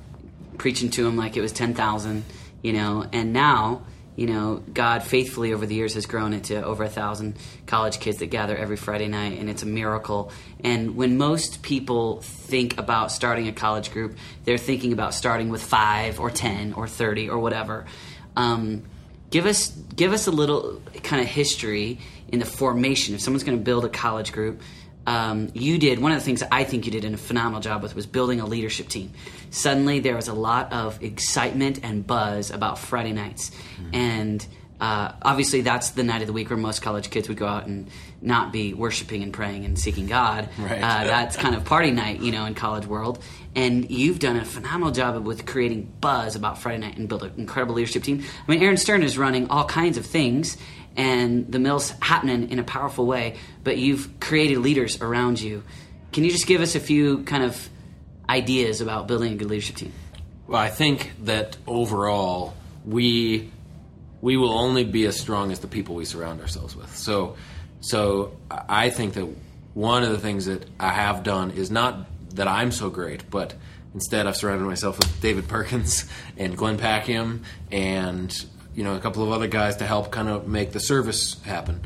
preaching 0.59 0.91
to 0.91 1.05
them 1.05 1.17
like 1.17 1.37
it 1.37 1.41
was 1.41 1.53
10,000, 1.53 2.25
you 2.63 2.73
know, 2.73 3.07
and 3.13 3.33
now, 3.33 3.83
you 4.17 4.27
know, 4.27 4.63
God 4.73 5.03
faithfully 5.03 5.53
over 5.53 5.67
the 5.67 5.75
years 5.75 5.95
has 5.95 6.07
grown 6.07 6.33
it 6.33 6.45
to 6.45 6.63
over 6.63 6.85
a 6.85 6.89
thousand 6.89 7.37
college 7.67 7.99
kids 7.99 8.19
that 8.19 8.27
gather 8.27 8.57
every 8.57 8.77
Friday 8.77 9.09
night, 9.09 9.39
and 9.39 9.51
it's 9.51 9.63
a 9.63 9.67
miracle. 9.67 10.31
And 10.63 10.97
when 10.97 11.19
most 11.19 11.63
people 11.63 12.21
think 12.21 12.79
about 12.79 13.11
starting 13.11 13.49
a 13.49 13.53
college 13.53 13.91
group, 13.91 14.17
they're 14.45 14.59
thinking 14.59 14.93
about 14.93 15.15
starting 15.15 15.49
with 15.49 15.63
five 15.63 16.21
or 16.21 16.31
10 16.31 16.75
or 16.75 16.87
30 16.87 17.29
or 17.29 17.39
whatever. 17.39 17.87
Um, 18.37 18.85
give 19.31 19.47
us 19.47 19.69
give 19.69 20.13
us 20.13 20.29
a 20.29 20.31
little 20.31 20.81
kind 21.03 21.21
of 21.21 21.29
history 21.29 21.99
in 22.29 22.39
the 22.39 22.47
formation. 22.47 23.15
If 23.15 23.21
someone's 23.21 23.43
going 23.43 23.59
to 23.59 23.65
build 23.65 23.85
a 23.85 23.89
college 23.89 24.33
group, 24.33 24.61
um, 25.07 25.51
you 25.55 25.79
did 25.79 25.99
one 25.99 26.13
of 26.13 26.19
the 26.19 26.25
things 26.25 26.41
that 26.41 26.49
I 26.53 26.65
think 26.65 26.87
you 26.87 26.93
did 26.93 27.05
in 27.05 27.15
a 27.15 27.19
phenomenal 27.19 27.61
job 27.61 27.83
with 27.83 27.95
was 27.95 28.07
building 28.07 28.41
a 28.41 28.47
leadership 28.47 28.89
team. 28.89 29.13
Suddenly, 29.51 30.01
there 30.01 30.17
was 30.17 30.29
a 30.29 30.35
lot 30.35 30.73
of 30.73 31.03
excitement 31.03 31.81
and 31.83 32.07
buzz 32.07 32.51
about 32.51 32.79
Friday 32.79 33.13
nights, 33.13 33.51
and 33.93 34.47
uh, 34.81 35.13
obviously, 35.23 35.61
that's 35.61 35.91
the 35.91 36.03
night 36.03 36.21
of 36.21 36.27
the 36.27 36.33
week 36.33 36.51
where 36.51 36.57
most 36.57 36.83
college 36.83 37.09
kids 37.11 37.29
would 37.29 37.39
go 37.39 37.47
out 37.47 37.67
and 37.67 37.89
not 38.21 38.53
be 38.53 38.75
worshiping 38.75 39.23
and 39.23 39.33
praying 39.33 39.65
and 39.65 39.79
seeking 39.79 40.07
God. 40.07 40.49
Right. 40.65 40.83
Uh, 40.83 41.05
that's 41.05 41.37
kind 41.37 41.55
of 41.55 41.65
party 41.65 41.91
night, 41.91 42.21
you 42.21 42.33
know, 42.33 42.47
in 42.47 42.55
college 42.55 42.87
world. 42.87 43.23
And 43.55 43.91
you've 43.91 44.19
done 44.19 44.37
a 44.37 44.45
phenomenal 44.45 44.93
job 44.93 45.23
with 45.27 45.45
creating 45.45 45.93
buzz 46.01 46.37
about 46.37 46.59
Friday 46.59 46.79
night 46.79 46.97
and 46.97 47.07
build 47.07 47.23
an 47.23 47.35
incredible 47.37 47.75
leadership 47.75 48.03
team. 48.03 48.25
I 48.47 48.51
mean, 48.51 48.63
Aaron 48.63 48.79
Stern 48.79 49.03
is 49.03 49.19
running 49.19 49.49
all 49.51 49.65
kinds 49.67 49.99
of 49.99 50.07
things, 50.07 50.57
and 50.97 51.51
the 51.51 51.59
mill's 51.59 51.91
happening 52.01 52.51
in 52.51 52.59
a 52.59 52.65
powerful 52.65 53.07
way. 53.07 53.37
But 53.63 53.79
you've 53.79 54.21
created 54.21 54.59
leaders 54.59 55.01
around 55.01 55.41
you. 55.41 55.63
Can 56.13 56.25
you 56.25 56.31
just 56.31 56.47
give 56.47 56.61
us 56.61 56.75
a 56.75 56.81
few 56.81 57.25
kind 57.25 57.43
of 57.43 57.69
ideas 58.29 58.81
about 58.81 59.09
building 59.09 59.33
a 59.33 59.37
good 59.37 59.49
leadership 59.49 59.77
team? 59.77 59.93
Well, 60.47 60.61
I 60.61 60.69
think 60.69 61.13
that 61.23 61.57
overall 61.67 62.55
we 62.85 63.51
we 64.21 64.39
will 64.39 64.53
only 64.59 64.85
be 64.85 65.05
as 65.05 65.21
strong 65.21 65.53
as 65.53 65.59
the 65.59 65.67
people 65.67 65.95
we 65.95 66.07
surround 66.07 66.41
ourselves 66.41 66.75
with. 66.75 66.97
So, 66.97 67.37
so 67.81 68.35
I 68.51 68.89
think 68.89 69.13
that 69.15 69.29
one 69.75 70.03
of 70.03 70.13
the 70.13 70.19
things 70.19 70.47
that 70.47 70.65
I 70.81 70.93
have 70.93 71.25
done 71.25 71.51
is 71.51 71.71
not 71.71 72.07
that 72.37 72.49
I'm 72.49 72.73
so 72.73 72.89
great, 72.89 73.29
but 73.31 73.53
instead 73.93 74.27
I've 74.27 74.37
surrounded 74.37 74.65
myself 74.65 74.99
with 74.99 75.21
David 75.21 75.47
Perkins 75.47 76.07
and 76.39 76.57
Glenn 76.57 76.79
Packiam 76.79 77.41
and 77.71 78.35
you 78.75 78.85
know 78.85 78.95
a 78.95 79.01
couple 79.01 79.23
of 79.23 79.33
other 79.33 79.47
guys 79.47 79.77
to 79.77 79.87
help 79.87 80.11
kind 80.11 80.29
of 80.29 80.47
make 80.49 80.73
the 80.73 80.81
service 80.81 81.41
happen. 81.43 81.81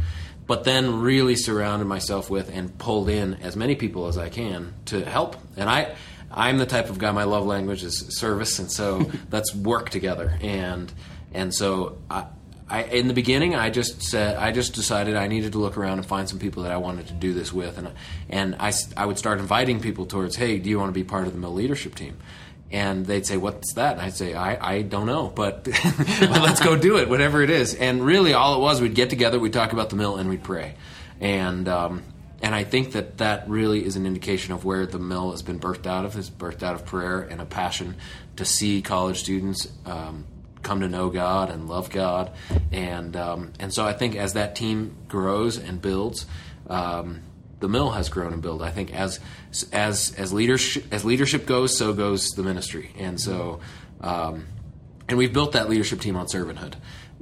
But 0.47 0.65
then 0.65 1.01
really 1.01 1.37
surrounded 1.37 1.85
myself 1.85 2.31
with 2.31 2.51
and 2.51 2.77
pulled 2.79 3.11
in 3.11 3.35
as 3.43 3.55
many 3.55 3.75
people 3.75 4.07
as 4.07 4.17
I 4.17 4.31
can 4.31 4.73
to 4.87 5.05
help. 5.05 5.37
And 5.57 5.69
I 5.69 5.95
I'm 6.31 6.59
the 6.59 6.67
type 6.67 6.91
of 6.91 6.99
guy 6.99 7.11
my 7.13 7.25
love 7.25 7.47
language 7.47 7.85
is 7.85 8.19
service 8.19 8.59
and 8.59 8.71
so 8.71 9.11
let's 9.31 9.55
work 9.55 9.91
together 9.91 10.39
and 10.41 10.93
and 11.33 11.55
so 11.55 11.99
I, 12.11 12.27
I, 12.71 12.83
in 12.85 13.09
the 13.09 13.15
beginning, 13.15 13.55
I 13.55 13.71
just 13.71 14.03
said 14.03 14.37
I 14.37 14.53
just 14.53 14.75
decided 14.75 15.17
I 15.17 15.27
needed 15.27 15.53
to 15.53 15.59
look 15.59 15.79
around 15.79 15.99
and 15.99 16.07
find 16.07 16.29
some 16.29 16.39
people 16.39 16.65
that 16.65 16.73
I 16.73 16.77
wanted 16.77 17.07
to 17.09 17.15
do 17.15 17.33
this 17.33 17.53
with, 17.53 17.79
and 17.79 17.91
and 18.29 18.57
I 18.61 18.73
I 18.97 19.07
would 19.07 19.19
start 19.19 19.39
inviting 19.39 19.81
people 19.81 20.05
towards, 20.05 20.37
hey, 20.37 20.59
do 20.59 20.69
you 20.69 20.79
want 20.79 20.91
to 20.91 20.95
be 20.95 21.05
part 21.05 21.27
of 21.27 21.33
the 21.33 21.39
mill 21.39 21.55
leadership 21.55 21.95
team? 21.95 22.19
And 22.71 23.07
they'd 23.07 23.25
say, 23.25 23.39
what's 23.39 23.75
that? 23.75 23.93
And 23.95 24.03
I'd 24.03 24.15
say, 24.15 24.35
I, 24.35 24.75
I 24.77 24.83
don't 24.83 25.07
know, 25.07 25.33
but 25.35 25.67
well, 26.21 26.43
let's 26.43 26.61
go 26.61 26.77
do 26.77 26.99
it, 26.99 27.09
whatever 27.09 27.43
it 27.43 27.49
is. 27.49 27.75
And 27.75 28.05
really, 28.05 28.35
all 28.35 28.57
it 28.57 28.61
was, 28.61 28.81
we'd 28.81 28.95
get 28.95 29.09
together, 29.09 29.39
we'd 29.39 29.55
talk 29.55 29.73
about 29.73 29.89
the 29.89 29.97
mill, 29.97 30.17
and 30.17 30.29
we'd 30.29 30.45
pray. 30.45 30.75
And 31.21 31.67
um, 31.67 32.03
and 32.41 32.55
I 32.55 32.65
think 32.65 32.93
that 32.93 33.19
that 33.19 33.49
really 33.49 33.85
is 33.85 33.97
an 33.97 34.07
indication 34.07 34.55
of 34.55 34.65
where 34.65 34.87
the 34.87 34.99
mill 34.99 35.33
has 35.33 35.43
been 35.43 35.59
birthed 35.59 35.87
out 35.87 36.05
of. 36.05 36.17
Is 36.17 36.31
birthed 36.31 36.63
out 36.63 36.75
of 36.75 36.85
prayer 36.85 37.21
and 37.21 37.41
a 37.41 37.45
passion 37.45 37.97
to 38.37 38.45
see 38.45 38.81
college 38.83 39.19
students 39.19 39.67
um, 39.85 40.25
come 40.63 40.81
to 40.81 40.89
know 40.89 41.11
God 41.11 41.51
and 41.51 41.69
love 41.69 41.91
God, 41.91 42.31
and 42.71 43.17
um, 43.17 43.53
and 43.59 43.75
so 43.75 43.85
I 43.85 43.93
think 43.93 44.15
as 44.15 44.35
that 44.35 44.55
team 44.55 44.95
grows 45.09 45.59
and 45.59 45.83
builds, 45.83 46.27
um, 46.69 47.23
the 47.61 47.69
mill 47.69 47.91
has 47.91 48.09
grown 48.09 48.33
and 48.33 48.43
built. 48.43 48.63
I 48.63 48.71
think 48.71 48.95
as 48.95 49.21
as 49.73 50.15
as 50.17 50.33
leadership 50.33 50.85
as 50.93 51.05
leadership 51.05 51.47
goes, 51.47 51.77
so 51.77 51.93
goes 51.93 52.31
the 52.31 52.43
ministry, 52.43 52.93
and 52.99 53.21
so. 53.21 53.61
Um, 54.01 54.47
and 55.09 55.17
we've 55.17 55.33
built 55.33 55.53
that 55.53 55.71
leadership 55.71 56.03
team 56.03 56.17
on 56.17 56.27
servanthood. 56.27 56.75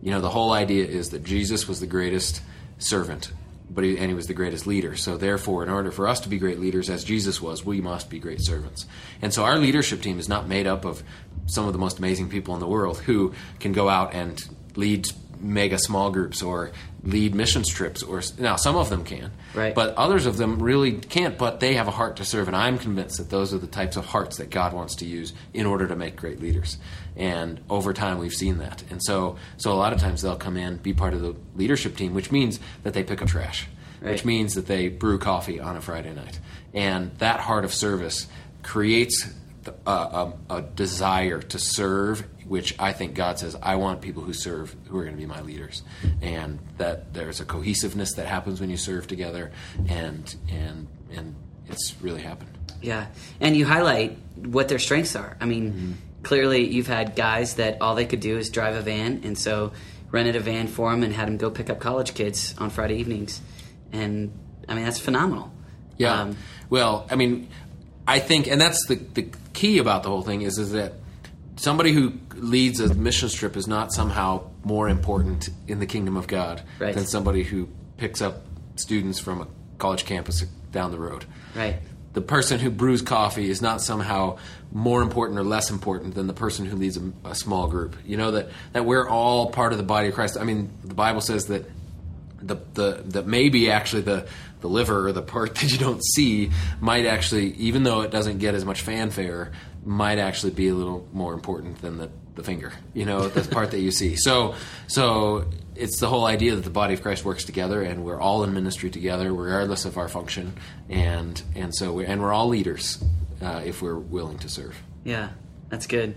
You 0.03 0.11
know, 0.11 0.21
the 0.21 0.29
whole 0.29 0.53
idea 0.53 0.85
is 0.85 1.11
that 1.11 1.23
Jesus 1.23 1.69
was 1.69 1.79
the 1.79 1.87
greatest 1.87 2.43
servant 2.79 3.31
but 3.69 3.85
he, 3.85 3.99
and 3.99 4.09
he 4.09 4.15
was 4.15 4.27
the 4.27 4.35
greatest 4.35 4.67
leader. 4.67 4.97
So 4.97 5.17
therefore, 5.17 5.63
in 5.63 5.69
order 5.69 5.91
for 5.91 6.09
us 6.09 6.21
to 6.21 6.29
be 6.29 6.39
great 6.39 6.61
leaders, 6.61 6.89
as 6.89 7.05
Jesus 7.05 7.41
was, 7.41 7.65
we 7.65 7.81
must 7.81 8.09
be 8.09 8.19
great 8.19 8.41
servants. 8.41 8.87
And 9.23 9.33
so 9.33 9.45
our 9.45 9.59
leadership 9.59 10.03
team 10.03 10.19
is 10.19 10.29
not 10.29 10.49
made 10.49 10.67
up 10.67 10.85
of 10.85 11.03
some 11.47 11.67
of 11.67 11.73
the 11.73 11.79
most 11.79 11.99
amazing 11.99 12.29
people 12.29 12.55
in 12.55 12.61
the 12.61 12.67
world 12.67 12.99
who 12.99 13.35
can 13.61 13.73
go 13.73 13.89
out 13.89 14.15
and 14.15 14.45
lead 14.77 15.07
mega 15.41 15.79
small 15.79 16.11
groups 16.11 16.43
or 16.43 16.73
lead 17.07 17.35
missions 17.35 17.69
trips 17.69 18.03
or 18.03 18.21
now 18.39 18.57
some 18.57 18.75
of 18.77 18.91
them 18.91 19.05
can 19.05 19.31
Right. 19.55 19.75
but 19.75 19.95
others 19.95 20.27
of 20.27 20.37
them 20.37 20.59
really 20.61 20.93
can't 20.93 21.39
but 21.39 21.61
they 21.61 21.75
have 21.75 21.87
a 21.89 21.93
heart 21.93 22.17
to 22.17 22.25
serve 22.25 22.49
and 22.49 22.57
i'm 22.57 22.79
convinced 22.79 23.19
that 23.19 23.31
those 23.31 23.55
are 23.55 23.59
the 23.59 23.67
types 23.69 23.97
of 23.97 24.05
hearts 24.05 24.39
that 24.39 24.51
god 24.51 24.73
wants 24.73 24.97
to 24.97 25.07
use 25.07 25.33
in 25.55 25.67
order 25.67 25.87
to 25.87 25.95
make 25.97 26.17
great 26.17 26.41
leaders 26.41 26.79
and 27.17 27.61
over 27.71 27.93
time 27.93 28.19
we've 28.19 28.33
seen 28.35 28.59
that 28.59 28.83
and 28.91 29.01
so 29.03 29.37
so 29.57 29.73
a 29.73 29.75
lot 29.75 29.93
of 29.93 30.01
times 30.01 30.21
they'll 30.21 30.37
come 30.37 30.57
in 30.57 30.77
be 30.79 30.93
part 30.93 31.15
of 31.15 31.21
the 31.21 31.35
leadership 31.55 31.97
team 31.97 32.13
which 32.13 32.33
means 32.33 32.59
that 32.83 32.93
they 32.93 33.03
pick 33.05 33.23
up 33.23 33.29
trash 33.29 33.67
Right. 34.03 34.11
which 34.13 34.25
means 34.27 34.55
that 34.55 34.67
they 34.67 34.89
brew 34.89 35.19
coffee 35.19 35.59
on 35.61 35.77
a 35.77 35.81
friday 35.81 36.13
night 36.13 36.39
and 36.75 37.17
that 37.19 37.41
heart 37.41 37.65
of 37.65 37.73
service 37.73 38.27
creates 38.63 39.33
a, 39.87 39.91
a, 39.91 40.33
a 40.51 40.63
desire 40.63 41.41
to 41.41 41.59
serve, 41.59 42.25
which 42.49 42.75
I 42.79 42.93
think 42.93 43.15
God 43.15 43.39
says, 43.39 43.57
I 43.63 43.77
want 43.77 44.01
people 44.01 44.23
who 44.23 44.33
serve 44.33 44.75
who 44.89 44.99
are 44.99 45.03
going 45.05 45.15
to 45.17 45.21
be 45.21 45.27
my 45.27 45.41
leaders, 45.41 45.83
and 46.23 46.59
that 46.79 47.13
there's 47.15 47.41
a 47.41 47.45
cohesiveness 47.45 48.15
that 48.15 48.27
happens 48.27 48.61
when 48.61 48.71
you 48.71 48.77
serve 48.77 49.07
together, 49.07 49.51
and 49.89 50.35
and 50.51 50.87
and 51.13 51.35
it's 51.69 51.95
really 52.01 52.23
happened. 52.23 52.51
Yeah, 52.83 53.07
and 53.41 53.57
you 53.57 53.67
highlight 53.67 54.19
what 54.37 54.69
their 54.69 54.79
strengths 54.79 55.17
are. 55.17 55.37
I 55.41 55.47
mean, 55.47 55.73
Mm-hmm. 55.73 55.93
clearly 56.23 56.69
you've 56.69 56.87
had 56.89 57.17
guys 57.17 57.55
that 57.55 57.81
all 57.81 57.95
they 57.95 58.05
could 58.07 58.21
do 58.21 58.37
is 58.39 58.51
drive 58.51 58.75
a 58.77 58.83
van, 58.83 59.23
and 59.25 59.37
so 59.39 59.73
rented 60.13 60.37
a 60.37 60.41
van 60.41 60.69
for 60.69 60.91
them 60.91 61.03
and 61.03 61.13
had 61.13 61.27
them 61.27 61.37
go 61.37 61.51
pick 61.51 61.69
up 61.69 61.81
college 61.81 62.15
kids 62.15 62.55
on 62.59 62.71
Friday 62.71 62.97
evenings, 62.97 63.41
and 63.93 64.31
I 64.69 64.75
mean 64.75 64.85
that's 64.85 65.01
phenomenal. 65.01 65.51
Yeah. 65.99 66.21
Um, 66.21 66.37
well, 66.71 67.07
I 67.11 67.17
mean, 67.17 67.49
I 68.07 68.19
think, 68.21 68.47
and 68.47 68.61
that's 68.61 68.87
the 68.87 68.97
the 68.97 69.29
key 69.53 69.79
about 69.79 70.03
the 70.05 70.11
whole 70.11 70.23
thing 70.23 70.43
is 70.43 70.59
is 70.59 70.73
that 70.73 70.93
somebody 71.57 71.93
who 71.93 72.13
leads 72.35 72.81
a 72.81 72.95
mission 72.95 73.29
trip 73.29 73.57
is 73.57 73.67
not 73.67 73.93
somehow 73.93 74.45
more 74.63 74.89
important 74.89 75.49
in 75.67 75.79
the 75.81 75.87
kingdom 75.87 76.17
of 76.17 76.27
God 76.27 76.63
Right. 76.79 76.95
than 76.95 77.07
somebody 77.07 77.43
who 77.43 77.69
picks 77.97 78.21
up 78.21 78.45
students 78.77 79.19
from 79.19 79.41
a 79.41 79.49
college 79.79 80.05
campus 80.05 80.43
down 80.73 80.91
the 80.91 80.99
road. 80.99 81.25
right. 81.55 81.77
The 82.13 82.23
person 82.23 82.59
who 82.61 82.71
brews 82.71 83.03
coffee 83.03 83.51
is 83.51 83.61
not 83.61 83.83
somehow 83.83 84.39
more 84.73 85.03
important 85.03 85.39
or 85.39 85.43
less 85.45 85.71
important 85.71 86.15
than 86.15 86.27
the 86.27 86.33
person 86.33 86.65
who 86.65 86.75
leads 86.75 86.97
a, 86.97 87.13
a 87.27 87.35
small 87.35 87.69
group. 87.69 87.95
You 88.07 88.17
know 88.17 88.31
that 88.31 88.49
that 88.73 88.87
we're 88.87 89.07
all 89.07 89.51
part 89.51 89.73
of 89.73 89.77
the 89.79 89.85
body 89.85 90.09
of 90.09 90.15
Christ. 90.15 90.39
I 90.41 90.45
mean, 90.45 90.71
the 90.83 90.95
Bible 90.95 91.21
says 91.21 91.45
that 91.49 91.67
the 92.41 92.57
the 92.73 93.03
that 93.09 93.27
maybe 93.27 93.71
actually 93.71 94.01
the 94.01 94.27
the 94.63 94.69
liver 94.69 95.07
or 95.07 95.13
the 95.13 95.21
part 95.21 95.55
that 95.57 95.71
you 95.71 95.77
don't 95.77 96.03
see 96.03 96.51
might 96.81 97.05
actually 97.05 97.53
even 97.57 97.83
though 97.83 98.01
it 98.01 98.11
doesn't 98.11 98.39
get 98.39 98.55
as 98.55 98.65
much 98.65 98.81
fanfare 98.81 99.53
might 99.87 100.19
actually 100.19 100.53
be 100.53 100.69
a 100.69 100.75
little 100.75 101.07
more 101.13 101.33
important 101.33 101.81
than 101.81 101.97
the 101.97 102.11
the 102.35 102.43
finger 102.43 102.71
you 102.93 103.07
know 103.07 103.29
the 103.29 103.49
part 103.55 103.71
that 103.71 103.81
you 103.81 103.91
see. 103.91 104.17
So 104.17 104.55
so 104.87 105.47
it's 105.75 106.01
the 106.01 106.09
whole 106.09 106.27
idea 106.27 106.55
that 106.55 106.65
the 106.65 106.71
body 106.71 106.95
of 106.95 107.03
Christ 107.03 107.25
works 107.25 107.45
together 107.45 107.83
and 107.83 108.05
we're 108.05 108.21
all 108.21 108.45
in 108.45 108.53
ministry 108.53 108.91
together 108.91 109.33
regardless 109.33 109.85
of 109.85 109.97
our 109.97 110.09
function. 110.09 110.55
And 110.89 111.41
and 111.55 111.75
so 111.75 111.93
we 111.93 112.07
and 112.07 112.21
we're 112.21 112.33
all 112.33 112.49
leaders 112.49 113.03
uh, 113.43 113.63
if 113.65 113.83
we're 113.83 113.99
willing 113.99 114.39
to 114.39 114.49
serve. 114.49 114.77
Yeah, 115.05 115.31
that's 115.69 115.87
good. 115.87 116.17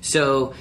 So, 0.00 0.54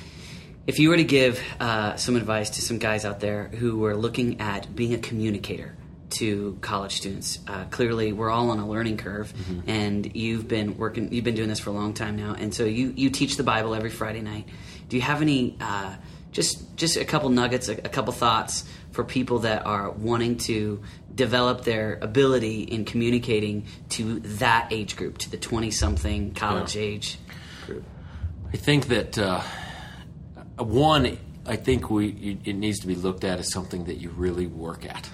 if 0.65 0.79
you 0.79 0.89
were 0.89 0.97
to 0.97 1.03
give 1.03 1.41
uh, 1.59 1.95
some 1.95 2.15
advice 2.15 2.51
to 2.51 2.61
some 2.61 2.79
guys 2.79 3.05
out 3.05 3.19
there 3.19 3.47
who 3.47 3.77
were 3.77 3.95
looking 3.95 4.41
at 4.41 4.75
being 4.75 4.93
a 4.93 4.97
communicator 4.97 5.75
to 6.11 6.57
college 6.61 6.95
students, 6.95 7.39
uh, 7.47 7.65
clearly 7.65 8.13
we're 8.13 8.29
all 8.29 8.49
on 8.49 8.59
a 8.59 8.67
learning 8.67 8.97
curve, 8.97 9.33
and 9.67 10.15
you've 10.15 10.47
been 10.47 10.77
working, 10.77 11.11
you've 11.11 11.25
been 11.25 11.35
doing 11.35 11.49
this 11.49 11.59
for 11.59 11.69
a 11.69 11.73
long 11.73 11.93
time 11.93 12.15
now, 12.15 12.33
and 12.33 12.53
so 12.53 12.63
you 12.65 12.93
you 12.95 13.09
teach 13.09 13.35
the 13.37 13.43
Bible 13.43 13.75
every 13.75 13.89
Friday 13.89 14.21
night. 14.21 14.47
Do 14.89 14.95
you 14.95 15.01
have 15.01 15.21
any? 15.21 15.57
Uh, 15.59 15.95
just, 16.31 16.75
just 16.77 16.97
a 16.97 17.05
couple 17.05 17.29
nuggets, 17.29 17.67
a, 17.67 17.73
a 17.73 17.89
couple 17.89 18.13
thoughts 18.13 18.63
for 18.91 19.03
people 19.03 19.39
that 19.39 19.65
are 19.65 19.89
wanting 19.89 20.37
to 20.37 20.83
develop 21.15 21.63
their 21.63 21.97
ability 22.01 22.61
in 22.61 22.85
communicating 22.85 23.65
to 23.89 24.19
that 24.19 24.67
age 24.71 24.95
group, 24.95 25.17
to 25.19 25.31
the 25.31 25.37
twenty-something 25.37 26.33
college 26.35 26.75
Yeah. 26.75 26.81
age 26.83 27.17
group. 27.65 27.83
I 28.53 28.57
think 28.57 28.87
that 28.89 29.17
uh, 29.17 29.41
one, 30.57 31.17
I 31.45 31.55
think 31.55 31.89
we 31.89 32.39
it 32.45 32.53
needs 32.53 32.79
to 32.79 32.87
be 32.87 32.95
looked 32.95 33.23
at 33.23 33.39
as 33.39 33.51
something 33.51 33.85
that 33.85 33.97
you 33.97 34.09
really 34.11 34.45
work 34.47 34.85
at. 34.85 35.09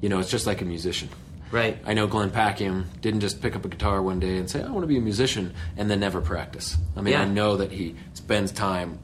You 0.00 0.08
know, 0.08 0.18
it's 0.18 0.30
just 0.30 0.46
like 0.46 0.60
a 0.60 0.64
musician. 0.64 1.08
Right. 1.52 1.78
I 1.84 1.94
know 1.94 2.06
Glenn 2.06 2.30
Packiam 2.30 2.84
didn't 3.00 3.20
just 3.20 3.42
pick 3.42 3.56
up 3.56 3.64
a 3.64 3.68
guitar 3.68 4.00
one 4.02 4.20
day 4.20 4.36
and 4.36 4.48
say, 4.48 4.62
"I 4.62 4.68
want 4.70 4.82
to 4.82 4.86
be 4.86 4.96
a 4.96 5.00
musician," 5.00 5.52
and 5.76 5.90
then 5.90 5.98
never 6.00 6.20
practice. 6.20 6.76
I 6.96 7.00
mean, 7.00 7.12
Yeah. 7.14 7.22
I 7.22 7.24
know 7.26 7.56
that 7.56 7.72
he 7.72 7.96
spends 8.14 8.52
time, 8.52 8.98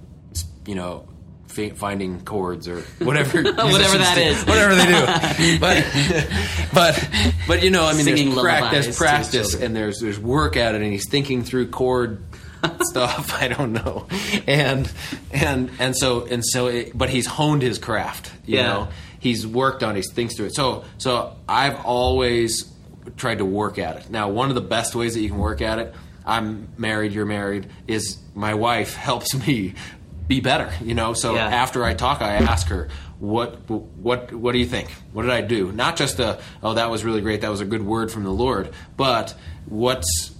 you 0.66 0.74
know. 0.76 1.08
fi- 1.48 1.70
Finding 1.70 2.20
chords 2.20 2.68
or 2.68 2.82
whatever, 2.98 3.42
Whatever 3.42 3.98
that 3.98 4.14
do. 4.14 4.20
is. 4.20 4.44
whatever 4.44 4.74
they 4.74 4.86
do. 4.86 5.58
but, 5.60 5.86
but, 6.74 7.08
but 7.48 7.62
you 7.62 7.70
know, 7.70 7.84
I 7.86 7.94
mean, 7.94 8.04
Singing 8.04 8.34
there's 8.34 8.96
practice 8.96 9.54
and 9.54 9.74
there's 9.74 9.98
there's 10.00 10.18
work 10.18 10.56
at 10.56 10.74
it, 10.74 10.82
and 10.82 10.92
he's 10.92 11.08
thinking 11.08 11.42
through 11.42 11.68
chord 11.68 12.22
stuff. 12.82 13.32
I 13.34 13.48
don't 13.48 13.72
know, 13.72 14.06
and 14.46 14.90
and 15.32 15.70
and 15.78 15.96
so 15.96 16.26
and 16.26 16.44
so, 16.44 16.66
it, 16.66 16.96
but 16.96 17.08
he's 17.10 17.26
honed 17.26 17.62
his 17.62 17.78
craft. 17.78 18.32
You 18.44 18.58
Yeah. 18.58 18.62
know, 18.66 18.88
he's 19.18 19.46
worked 19.46 19.82
on. 19.82 19.94
it, 19.94 19.96
He's 19.98 20.12
thinks 20.12 20.36
through 20.36 20.46
it. 20.46 20.54
So 20.54 20.84
so 20.98 21.36
I've 21.48 21.84
always 21.84 22.72
tried 23.16 23.38
to 23.38 23.44
work 23.44 23.78
at 23.78 23.96
it. 23.98 24.10
Now, 24.10 24.28
one 24.28 24.48
of 24.48 24.54
the 24.54 24.60
best 24.60 24.94
ways 24.94 25.14
that 25.14 25.20
you 25.20 25.28
can 25.28 25.38
work 25.38 25.60
at 25.62 25.78
it. 25.78 25.94
I'm 26.24 26.68
married. 26.76 27.12
You're 27.12 27.24
married. 27.24 27.68
Is 27.86 28.18
my 28.34 28.54
wife 28.54 28.94
helps 29.08 29.34
me 29.46 29.74
be 30.26 30.40
better. 30.40 30.72
You 30.82 30.94
know. 30.94 31.12
So 31.14 31.34
Yeah. 31.34 31.46
after 31.46 31.84
I 31.84 31.94
talk, 31.94 32.20
I 32.22 32.34
ask 32.34 32.66
her. 32.68 32.88
What 33.18 33.70
what 33.70 34.32
what 34.32 34.52
do 34.52 34.58
you 34.58 34.66
think? 34.66 34.90
What 35.12 35.22
did 35.22 35.30
I 35.30 35.40
do? 35.40 35.72
Not 35.72 35.96
just 35.96 36.18
a 36.20 36.38
oh 36.62 36.74
that 36.74 36.90
was 36.90 37.02
really 37.04 37.22
great 37.22 37.40
that 37.40 37.50
was 37.50 37.62
a 37.62 37.64
good 37.64 37.80
word 37.86 38.10
from 38.12 38.24
the 38.24 38.30
Lord, 38.30 38.72
but 38.98 39.34
what's 39.64 40.32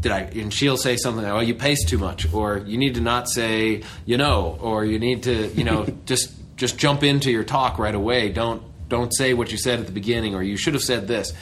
did 0.00 0.12
I? 0.12 0.20
And 0.20 0.52
she'll 0.54 0.76
say 0.76 0.96
something 0.96 1.24
like, 1.24 1.32
"Oh, 1.32 1.40
you 1.40 1.54
pace 1.54 1.84
too 1.84 1.98
much," 1.98 2.32
or 2.32 2.58
"You 2.58 2.78
need 2.78 2.94
to 2.94 3.00
not 3.00 3.28
say 3.28 3.82
you 4.06 4.16
know," 4.18 4.56
or 4.60 4.84
"You 4.84 4.98
need 5.00 5.24
to 5.24 5.48
you 5.48 5.64
know 5.64 5.86
just 6.06 6.30
just 6.60 6.76
jump 6.76 7.02
into 7.02 7.30
your 7.30 7.42
talk 7.42 7.78
right 7.78 7.94
away. 7.94 8.28
Don't 8.28 8.62
don't 8.88 9.12
say 9.16 9.32
what 9.32 9.50
you 9.50 9.56
said 9.56 9.80
at 9.80 9.86
the 9.86 9.92
beginning, 9.92 10.34
or 10.34 10.42
you 10.42 10.58
should 10.58 10.74
have 10.74 10.82
said 10.82 11.08
this." 11.08 11.32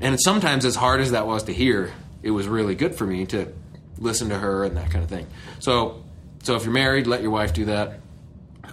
And 0.00 0.18
sometimes, 0.18 0.64
as 0.64 0.76
hard 0.76 1.00
as 1.00 1.10
that 1.10 1.26
was 1.26 1.42
to 1.44 1.52
hear, 1.52 1.92
it 2.22 2.30
was 2.30 2.48
really 2.48 2.74
good 2.74 2.94
for 2.94 3.06
me 3.06 3.26
to 3.26 3.52
listen 3.98 4.30
to 4.30 4.38
her 4.38 4.64
and 4.64 4.76
that 4.76 4.90
kind 4.90 5.04
of 5.04 5.10
thing. 5.10 5.26
So, 5.58 6.04
so 6.42 6.56
if 6.56 6.64
you're 6.64 6.72
married, 6.72 7.06
let 7.06 7.20
your 7.20 7.32
wife 7.32 7.52
do 7.52 7.66
that. 7.66 8.00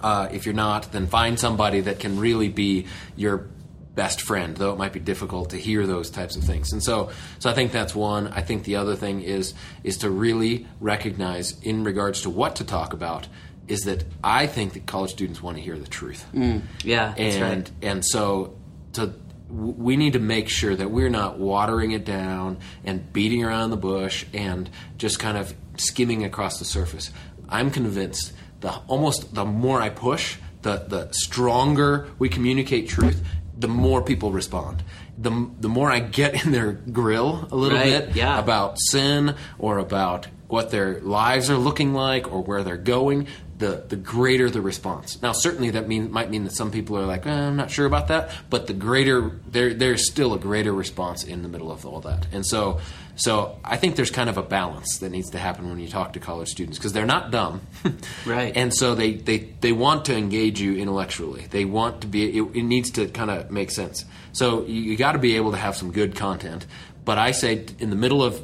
Uh, 0.02 0.30
if 0.32 0.46
you're 0.46 0.56
not, 0.56 0.92
then 0.92 1.08
find 1.08 1.38
somebody 1.40 1.82
that 1.82 2.00
can 2.00 2.20
really 2.20 2.48
be 2.48 2.86
your 3.16 3.48
best 3.96 4.22
friend, 4.22 4.56
though 4.56 4.72
it 4.72 4.78
might 4.78 4.94
be 4.94 5.00
difficult 5.00 5.50
to 5.50 5.58
hear 5.58 5.88
those 5.88 6.10
types 6.12 6.36
of 6.36 6.44
things. 6.44 6.72
And 6.72 6.84
so, 6.84 7.10
so 7.40 7.50
I 7.50 7.54
think 7.54 7.72
that's 7.72 7.96
one. 7.96 8.28
I 8.28 8.42
think 8.42 8.64
the 8.64 8.76
other 8.76 8.96
thing 8.96 9.22
is 9.22 9.54
is 9.84 9.98
to 10.00 10.10
really 10.10 10.68
recognize, 10.80 11.60
in 11.62 11.84
regards 11.84 12.22
to 12.22 12.30
what 12.30 12.58
to 12.58 12.64
talk 12.64 12.94
about, 12.94 13.28
is 13.68 13.82
that 13.82 14.04
I 14.24 14.48
think 14.48 14.74
that 14.74 14.86
college 14.86 15.12
students 15.12 15.42
want 15.42 15.58
to 15.58 15.64
hear 15.64 15.78
the 15.78 15.88
truth 15.88 16.26
mm, 16.34 16.62
Yeah, 16.84 17.14
that's 17.18 17.36
and 17.36 17.58
right. 17.58 17.72
and 17.82 18.06
so 18.06 18.56
to 18.94 19.14
we 19.50 19.96
need 19.96 20.14
to 20.14 20.20
make 20.20 20.50
sure 20.50 20.76
that 20.76 20.90
we're 20.90 21.10
not 21.10 21.38
watering 21.38 21.92
it 21.92 22.04
down 22.04 22.58
and 22.84 23.14
beating 23.14 23.44
around 23.44 23.70
the 23.70 23.78
bush 23.78 24.26
and 24.34 24.70
just 24.98 25.20
kind 25.20 25.38
of 25.38 25.54
skimming 25.78 26.24
across 26.26 26.58
the 26.60 26.66
surface. 26.66 27.12
I'm 27.48 27.70
convinced 27.70 28.34
the 28.62 28.72
almost 28.88 29.34
the 29.36 29.46
more 29.46 29.80
I 29.82 29.90
push, 29.90 30.38
the 30.64 30.78
the 30.88 31.10
stronger 31.12 32.08
we 32.18 32.28
communicate 32.30 32.90
truth, 32.90 33.22
the 33.58 33.68
more 33.68 34.02
people 34.02 34.32
respond. 34.32 34.84
The 35.18 35.50
the 35.60 35.70
more 35.70 35.92
I 35.92 36.00
get 36.00 36.44
in 36.44 36.52
their 36.52 36.72
grill 36.74 37.48
a 37.52 37.56
little 37.56 37.78
Right, 37.78 38.08
bit 38.08 38.16
yeah. 38.16 38.40
about 38.40 38.78
sin 38.80 39.36
or 39.60 39.78
about 39.78 40.28
what 40.48 40.72
their 40.72 41.00
lives 41.02 41.50
are 41.50 41.58
looking 41.58 41.94
like 41.94 42.32
or 42.32 42.42
where 42.44 42.64
they're 42.64 42.78
going, 42.78 43.28
the 43.58 43.86
the 43.88 43.96
greater 43.96 44.50
the 44.50 44.62
response. 44.62 45.22
Now, 45.22 45.32
certainly 45.32 45.72
that 45.72 45.88
mean 45.88 46.12
might 46.12 46.30
mean 46.30 46.44
that 46.44 46.54
some 46.54 46.72
people 46.72 46.98
are 46.98 47.06
like, 47.06 47.26
eh, 47.26 47.32
I'm 47.32 47.56
not 47.56 47.72
sure 47.72 47.86
about 47.86 48.10
that, 48.10 48.32
but 48.50 48.68
the 48.68 48.74
greater 48.74 49.40
there 49.48 49.74
there's 49.74 50.10
still 50.10 50.34
a 50.34 50.40
greater 50.40 50.74
response 50.74 51.24
in 51.24 51.42
the 51.42 51.48
middle 51.50 51.72
of 51.72 51.86
all 51.86 52.02
that. 52.02 52.28
And 52.32 52.46
so 52.46 52.80
so 53.16 53.58
I 53.64 53.78
think 53.78 53.96
there's 53.96 54.12
kind 54.12 54.30
of 54.30 54.38
a 54.38 54.44
balance 54.44 54.98
that 54.98 55.10
needs 55.10 55.30
to 55.32 55.40
happen 55.40 55.70
when 55.70 55.80
you 55.80 55.88
talk 55.88 56.14
to 56.14 56.20
college 56.20 56.50
students 56.50 56.78
because 56.78 56.92
they're 56.92 57.06
not 57.06 57.32
dumb, 57.32 57.62
Right. 58.26 58.56
And 58.56 58.74
so 58.74 58.94
they 58.94 59.14
they 59.14 59.38
they 59.62 59.72
want 59.72 60.06
to 60.06 60.16
engage 60.16 60.60
you 60.60 60.76
intellectually. 60.76 61.48
They 61.50 61.66
want 61.66 62.02
to 62.02 62.08
be. 62.08 62.38
It, 62.38 62.42
it 62.56 62.64
needs 62.64 62.92
to 62.92 63.08
kind 63.08 63.32
of 63.32 63.52
make 63.52 63.72
sense. 63.72 64.04
So 64.34 64.66
you, 64.66 64.82
you 64.82 64.98
got 64.98 65.14
to 65.14 65.20
be 65.20 65.38
able 65.38 65.52
to 65.52 65.58
have 65.58 65.78
some 65.78 65.92
good 65.92 66.16
content. 66.16 66.66
But 67.06 67.18
I 67.18 67.32
say 67.32 67.66
in 67.80 67.90
the 67.90 67.96
middle 67.96 68.24
of 68.24 68.42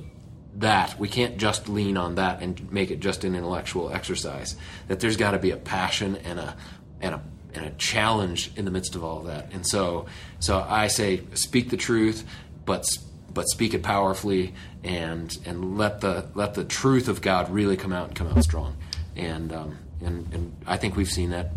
that 0.56 1.00
we 1.00 1.08
can't 1.08 1.38
just 1.38 1.70
lean 1.70 1.98
on 1.98 2.16
that 2.16 2.42
and 2.42 2.72
make 2.72 2.92
it 2.92 3.00
just 3.00 3.24
an 3.24 3.36
intellectual 3.36 3.92
exercise 3.92 4.56
that 4.88 5.00
there's 5.00 5.18
got 5.18 5.32
to 5.32 5.40
be 5.40 5.52
a 5.52 5.58
passion 5.58 6.18
and 6.18 6.40
a 6.40 6.56
and 7.00 7.16
a 7.16 7.22
and 7.54 7.66
a 7.66 7.70
challenge 7.72 8.52
in 8.56 8.66
the 8.66 8.72
midst 8.72 8.96
of 8.96 9.04
all 9.04 9.20
of 9.20 9.26
that. 9.28 9.52
And 9.52 9.66
so, 9.66 10.06
so 10.40 10.66
I 10.68 10.88
say, 10.88 11.22
speak 11.34 11.70
the 11.70 11.78
truth, 11.78 12.26
but 12.66 12.86
but 13.34 13.48
speak 13.48 13.74
it 13.74 13.84
powerfully, 13.84 14.54
and 14.84 15.36
and 15.46 15.78
let 15.78 16.02
the 16.02 16.28
let 16.36 16.54
the 16.54 16.64
truth 16.64 17.08
of 17.08 17.22
God 17.22 17.50
really 17.50 17.78
come 17.78 17.94
out 17.94 18.10
and 18.10 18.16
come 18.16 18.28
out 18.28 18.44
strong. 18.44 18.78
And 19.16 19.52
um, 19.54 19.78
and 20.02 20.34
and 20.34 20.56
I 20.66 20.78
think 20.78 20.96
we've 20.96 21.10
seen 21.10 21.32
that 21.32 21.52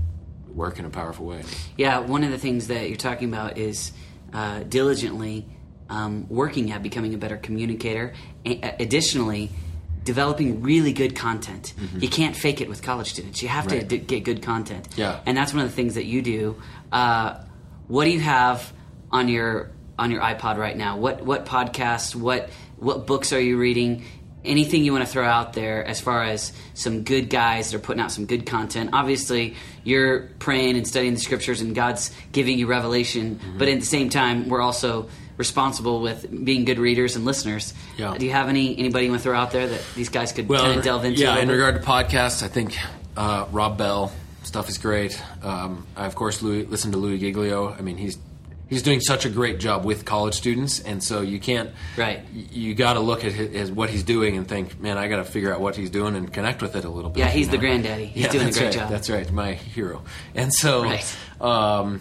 work 0.48 0.78
in 0.78 0.84
a 0.84 0.90
powerful 0.90 1.26
way. 1.26 1.42
Yeah, 1.76 1.98
one 2.00 2.22
of 2.24 2.30
the 2.30 2.38
things 2.38 2.68
that 2.68 2.88
you're 2.88 2.96
talking 2.96 3.28
about 3.28 3.58
is 3.58 3.92
uh, 4.32 4.60
diligently 4.60 5.46
um, 5.90 6.26
working 6.28 6.70
at 6.72 6.82
becoming 6.82 7.14
a 7.14 7.18
better 7.18 7.36
communicator. 7.36 8.12
A- 8.46 8.76
additionally, 8.80 9.50
developing 10.04 10.60
really 10.62 10.92
good 10.92 11.16
content. 11.16 11.72
You 11.98 12.08
can't 12.08 12.36
fake 12.36 12.60
it 12.60 12.68
with 12.68 12.82
college 12.82 13.10
students. 13.10 13.42
You 13.42 13.48
have 13.48 13.66
to 13.68 13.82
d- 13.82 13.98
get 13.98 14.24
good 14.24 14.42
content. 14.42 14.88
Yeah. 14.96 15.20
and 15.26 15.36
that's 15.36 15.52
one 15.54 15.62
of 15.64 15.70
the 15.70 15.74
things 15.76 15.94
that 15.94 16.04
you 16.04 16.22
do. 16.22 16.60
Uh, 16.92 17.40
what 17.88 18.04
do 18.04 18.10
you 18.10 18.20
have 18.20 18.72
on 19.10 19.28
your 19.28 19.70
on 19.98 20.10
your 20.10 20.20
iPod 20.20 20.56
right 20.56 20.76
now? 20.76 20.96
What 20.96 21.24
what 21.24 21.46
podcasts? 21.46 22.14
What 22.14 22.50
what 22.76 23.06
books 23.06 23.32
are 23.32 23.40
you 23.40 23.56
reading? 23.58 24.04
Anything 24.44 24.84
you 24.84 24.92
want 24.92 25.06
to 25.06 25.10
throw 25.10 25.24
out 25.24 25.54
there 25.54 25.82
as 25.86 26.00
far 26.02 26.22
as 26.22 26.52
some 26.74 27.02
good 27.02 27.30
guys 27.30 27.70
that 27.70 27.78
are 27.78 27.80
putting 27.80 28.02
out 28.02 28.12
some 28.12 28.26
good 28.26 28.44
content? 28.44 28.90
Obviously, 28.92 29.54
you're 29.84 30.28
praying 30.38 30.76
and 30.76 30.86
studying 30.86 31.14
the 31.14 31.20
scriptures, 31.20 31.62
and 31.62 31.74
God's 31.74 32.10
giving 32.32 32.58
you 32.58 32.66
revelation. 32.66 33.36
Mm-hmm. 33.36 33.58
But 33.58 33.68
at 33.68 33.80
the 33.80 33.86
same 33.86 34.10
time, 34.10 34.50
we're 34.50 34.60
also 34.60 35.08
responsible 35.36 36.00
with 36.00 36.44
being 36.44 36.64
good 36.64 36.78
readers 36.78 37.16
and 37.16 37.24
listeners. 37.24 37.74
Yeah. 37.96 38.16
Do 38.16 38.24
you 38.24 38.32
have 38.32 38.48
any 38.48 38.76
anybody 38.78 39.06
you 39.06 39.10
want 39.10 39.22
to 39.22 39.28
throw 39.28 39.36
out 39.38 39.50
there 39.50 39.66
that 39.66 39.82
these 39.94 40.08
guys 40.08 40.32
could 40.32 40.48
kind 40.48 40.78
of 40.78 40.84
delve 40.84 41.04
into? 41.04 41.20
Yeah, 41.20 41.38
in 41.38 41.48
regard 41.48 41.76
to 41.76 41.80
podcasts, 41.82 42.42
I 42.42 42.48
think 42.48 42.76
uh, 43.16 43.46
Rob 43.50 43.78
Bell 43.78 44.12
stuff 44.42 44.68
is 44.68 44.78
great. 44.78 45.20
Um, 45.42 45.86
I 45.96 46.06
of 46.06 46.14
course 46.14 46.42
Louis, 46.42 46.64
listen 46.66 46.92
to 46.92 46.98
Louis 46.98 47.18
Giglio. 47.18 47.72
I 47.72 47.80
mean, 47.80 47.96
he's 47.96 48.18
he's 48.68 48.82
doing 48.82 49.00
such 49.00 49.24
a 49.24 49.30
great 49.30 49.60
job 49.60 49.84
with 49.84 50.04
college 50.04 50.34
students, 50.34 50.80
and 50.80 51.02
so 51.02 51.20
you 51.20 51.38
can't. 51.40 51.70
Right. 51.96 52.22
You 52.32 52.74
got 52.74 52.94
to 52.94 53.00
look 53.00 53.24
at 53.24 53.32
his, 53.32 53.50
his, 53.50 53.72
what 53.72 53.90
he's 53.90 54.02
doing 54.02 54.36
and 54.36 54.46
think, 54.48 54.80
man, 54.80 54.98
I 54.98 55.08
got 55.08 55.16
to 55.16 55.24
figure 55.24 55.52
out 55.52 55.60
what 55.60 55.76
he's 55.76 55.90
doing 55.90 56.16
and 56.16 56.32
connect 56.32 56.62
with 56.62 56.76
it 56.76 56.84
a 56.84 56.90
little 56.90 57.10
bit. 57.10 57.20
Yeah, 57.20 57.28
he's 57.28 57.46
you 57.46 57.52
the 57.52 57.58
granddaddy. 57.58 58.06
He's 58.06 58.24
yeah, 58.24 58.32
doing 58.32 58.48
a 58.48 58.52
great 58.52 58.64
right. 58.64 58.72
job. 58.72 58.90
That's 58.90 59.10
right, 59.10 59.30
my 59.30 59.52
hero. 59.52 60.02
And 60.34 60.52
so, 60.52 60.82
Right. 60.82 61.16
um, 61.40 62.00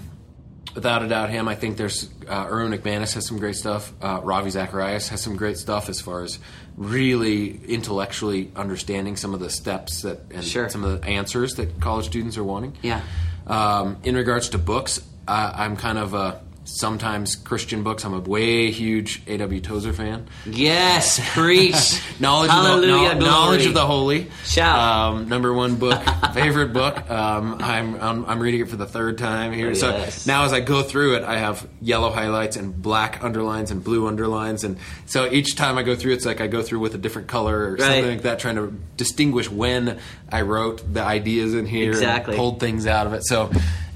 without 0.75 1.03
a 1.03 1.08
doubt, 1.08 1.29
him. 1.29 1.48
I 1.48 1.55
think 1.55 1.77
there's 1.77 2.10
uh, 2.27 2.48
Erwin 2.50 2.72
McManus 2.72 3.13
has 3.13 3.27
some 3.27 3.38
great 3.39 3.55
stuff. 3.55 3.91
Uh, 4.01 4.20
Ravi 4.24 4.50
Zacharias 4.50 5.10
has 5.10 5.22
some 5.22 5.36
great 5.36 5.58
stuff 5.58 5.89
as 5.89 6.01
far 6.01 6.24
as 6.24 6.39
really 6.77 7.60
intellectually 7.67 8.51
understanding 8.55 9.15
some 9.15 9.34
of 9.34 9.39
the 9.39 9.50
steps 9.50 10.01
that 10.01 10.20
and 10.32 10.43
Sure. 10.43 10.70
some 10.70 10.84
of 10.84 11.01
the 11.01 11.08
answers 11.08 11.55
that 11.55 11.79
college 11.79 12.05
students 12.08 12.38
are 12.38 12.43
wanting. 12.43 12.75
Yeah. 12.82 13.01
Um, 13.46 13.98
in 14.03 14.15
regards 14.15 14.50
to 14.50 14.58
books, 14.58 15.00
uh, 15.27 15.53
I'm 15.55 15.75
kind 15.77 15.98
of 15.98 16.13
a 16.13 16.41
sometimes 16.65 17.36
Christian 17.36 17.84
books. 17.84 18.05
I'm 18.05 18.13
a 18.13 18.20
way 18.20 18.72
huge 18.72 19.22
A.W. 19.27 19.62
Tozer 19.62 19.93
fan. 19.93 20.27
Yes, 20.46 21.20
preach. 21.34 22.01
knowledge, 22.20 22.51
Hallelujah, 22.51 23.12
of 23.12 23.20
the, 23.20 23.25
no- 23.25 23.32
knowledge 23.32 23.65
of 23.65 23.74
the 23.74 23.86
holy. 23.86 24.29
Shout. 24.46 24.79
Um, 24.79 25.29
number 25.29 25.53
one 25.53 25.75
book, 25.75 26.01
favorite 26.34 26.74
book. 26.74 27.10
Um, 27.10 27.58
I'm, 27.62 27.96
I'm 28.01 28.25
I'm 28.25 28.39
reading 28.39 28.62
it 28.62 28.70
for 28.70 28.75
the 28.77 28.86
third 28.86 29.17
time 29.17 29.51
here. 29.53 29.75
So 29.75 29.89
Yes. 29.89 30.25
now 30.25 30.46
as 30.46 30.53
I 30.53 30.60
go 30.62 30.84
through 30.84 31.15
it, 31.17 31.24
I 31.24 31.38
have 31.38 31.67
yellow 31.82 32.12
highlights 32.12 32.55
and 32.55 32.82
black 32.82 33.24
underlines 33.24 33.70
and 33.72 33.84
blue 33.84 34.08
underlines, 34.08 34.63
and 34.63 34.77
so 35.05 35.29
each 35.32 35.55
time 35.55 35.77
I 35.77 35.84
go 35.84 35.96
through, 35.96 36.13
it's 36.13 36.25
like 36.25 36.41
I 36.41 36.48
go 36.48 36.62
through 36.62 36.79
with 36.79 36.96
a 36.96 36.98
different 36.98 37.27
color 37.27 37.58
or 37.58 37.72
Right. 37.74 37.82
something 37.82 38.05
like 38.08 38.22
that, 38.24 38.39
trying 38.39 38.55
to 38.55 38.74
distinguish 38.98 39.50
when 39.50 40.00
I 40.32 40.41
wrote 40.41 40.93
the 40.93 41.01
ideas 41.03 41.53
in 41.53 41.65
here 41.65 41.89
Exactly. 41.91 42.34
and 42.34 42.39
pulled 42.39 42.60
things 42.60 42.88
out 42.88 43.05
of 43.08 43.13
it. 43.13 43.25
So 43.25 43.51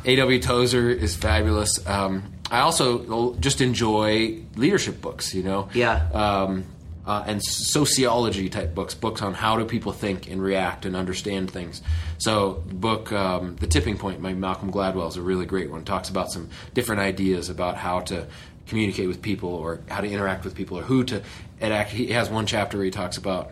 A.W. 0.06 0.40
Tozer 0.42 0.90
is 0.90 1.16
fabulous. 1.16 1.86
Um, 1.88 2.24
I 2.50 2.60
also 2.60 3.36
just 3.40 3.62
enjoy 3.62 4.40
leadership 4.56 5.02
books. 5.02 5.34
You 5.34 5.44
know, 5.44 5.70
Yeah. 5.74 6.08
um, 6.14 6.64
uh, 7.06 7.24
and 7.26 7.42
sociology 7.44 8.50
type 8.50 8.76
books, 8.76 8.94
books 8.94 9.22
on 9.22 9.34
how 9.34 9.56
do 9.58 9.64
people 9.64 9.94
think 9.94 10.30
and 10.30 10.42
react 10.42 10.86
and 10.86 10.94
understand 10.96 11.50
things. 11.50 11.82
So, 12.18 12.64
the 12.68 12.74
book 12.76 13.12
um, 13.14 13.56
"The 13.60 13.68
Tipping 13.68 13.98
Point" 13.98 14.22
by 14.22 14.34
Malcolm 14.34 14.72
Gladwell 14.72 15.08
is 15.08 15.16
a 15.16 15.22
really 15.22 15.46
great 15.46 15.72
one. 15.72 15.82
It 15.82 15.86
talks 15.86 16.10
about 16.10 16.32
some 16.32 16.50
different 16.74 17.00
ideas 17.02 17.50
about 17.50 17.78
how 17.78 18.02
to 18.02 18.28
communicate 18.68 19.08
with 19.08 19.22
people 19.22 19.50
or 19.50 19.80
how 19.88 20.02
to 20.02 20.10
interact 20.10 20.44
with 20.44 20.54
people 20.56 20.78
or 20.78 20.82
who 20.82 21.06
to. 21.06 21.18
It 21.62 21.72
act, 21.72 21.92
he 21.92 22.08
has 22.08 22.30
one 22.30 22.46
chapter 22.46 22.78
where 22.78 22.84
he 22.86 22.92
talks 22.92 23.18
about 23.18 23.52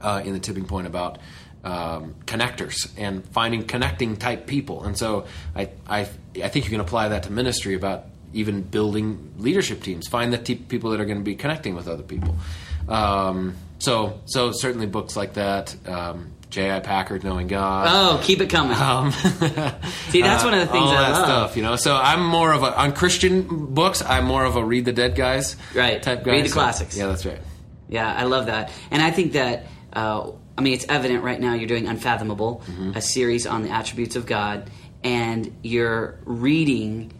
uh, 0.00 0.20
in 0.24 0.32
the 0.32 0.40
tipping 0.40 0.64
point 0.64 0.88
about 0.88 1.18
um, 1.62 2.16
connectors 2.26 2.90
and 2.98 3.24
finding 3.28 3.62
connecting 3.62 4.16
type 4.16 4.48
people. 4.48 4.82
And 4.82 4.98
so 4.98 5.26
I, 5.54 5.70
I, 5.86 6.08
I 6.42 6.48
think 6.48 6.64
you 6.64 6.72
can 6.72 6.80
apply 6.80 7.10
that 7.10 7.22
to 7.24 7.30
ministry 7.32 7.74
about 7.74 8.06
even 8.32 8.62
building 8.62 9.32
leadership 9.38 9.82
teams. 9.82 10.08
Find 10.08 10.32
the 10.32 10.38
te- 10.38 10.54
people 10.56 10.90
that 10.90 11.00
are 11.00 11.04
going 11.04 11.18
to 11.18 11.24
be 11.24 11.34
connecting 11.34 11.74
with 11.74 11.88
other 11.88 12.02
people. 12.02 12.36
Um, 12.88 13.54
so, 13.78 14.20
so 14.26 14.52
certainly 14.52 14.86
books 14.86 15.16
like 15.16 15.34
that. 15.34 15.74
Um, 15.88 16.32
J.I. 16.50 16.80
Packer, 16.80 17.18
Knowing 17.18 17.46
God. 17.46 17.86
Oh, 17.88 18.20
keep 18.22 18.40
it 18.42 18.50
coming. 18.50 18.76
Um, 18.76 19.10
See, 20.10 20.20
that's 20.22 20.44
one 20.44 20.52
of 20.52 20.60
the 20.60 20.66
things 20.66 20.84
all 20.84 20.88
I 20.90 21.02
that 21.02 21.12
love. 21.12 21.24
stuff, 21.24 21.56
you 21.56 21.62
know. 21.62 21.76
So 21.76 21.96
I'm 21.96 22.24
more 22.26 22.52
of 22.52 22.62
a 22.62 22.78
on 22.78 22.92
Christian 22.92 23.66
books. 23.72 24.02
I'm 24.02 24.26
more 24.26 24.44
of 24.44 24.56
a 24.56 24.64
read 24.64 24.84
the 24.84 24.92
dead 24.92 25.14
guys, 25.14 25.56
Right. 25.74 26.02
Type 26.02 26.24
guy. 26.24 26.32
Read 26.32 26.44
the 26.44 26.48
So- 26.50 26.54
classics. 26.54 26.96
yeah, 26.96 27.06
that's 27.06 27.24
right. 27.24 27.40
Yeah, 27.88 28.12
I 28.14 28.24
love 28.24 28.46
that, 28.46 28.70
and 28.90 29.02
I 29.02 29.10
think 29.10 29.32
that. 29.32 29.66
Uh, 29.92 30.30
I 30.56 30.60
mean, 30.60 30.74
it's 30.74 30.84
evident 30.88 31.24
right 31.24 31.40
now. 31.40 31.54
You're 31.54 31.66
doing 31.68 31.88
Unfathomable, 31.88 32.62
Mm-hmm. 32.66 32.92
a 32.96 33.00
series 33.00 33.46
on 33.46 33.62
the 33.62 33.70
attributes 33.70 34.16
of 34.16 34.26
God, 34.26 34.70
and 35.02 35.50
you're 35.62 36.18
reading 36.26 37.12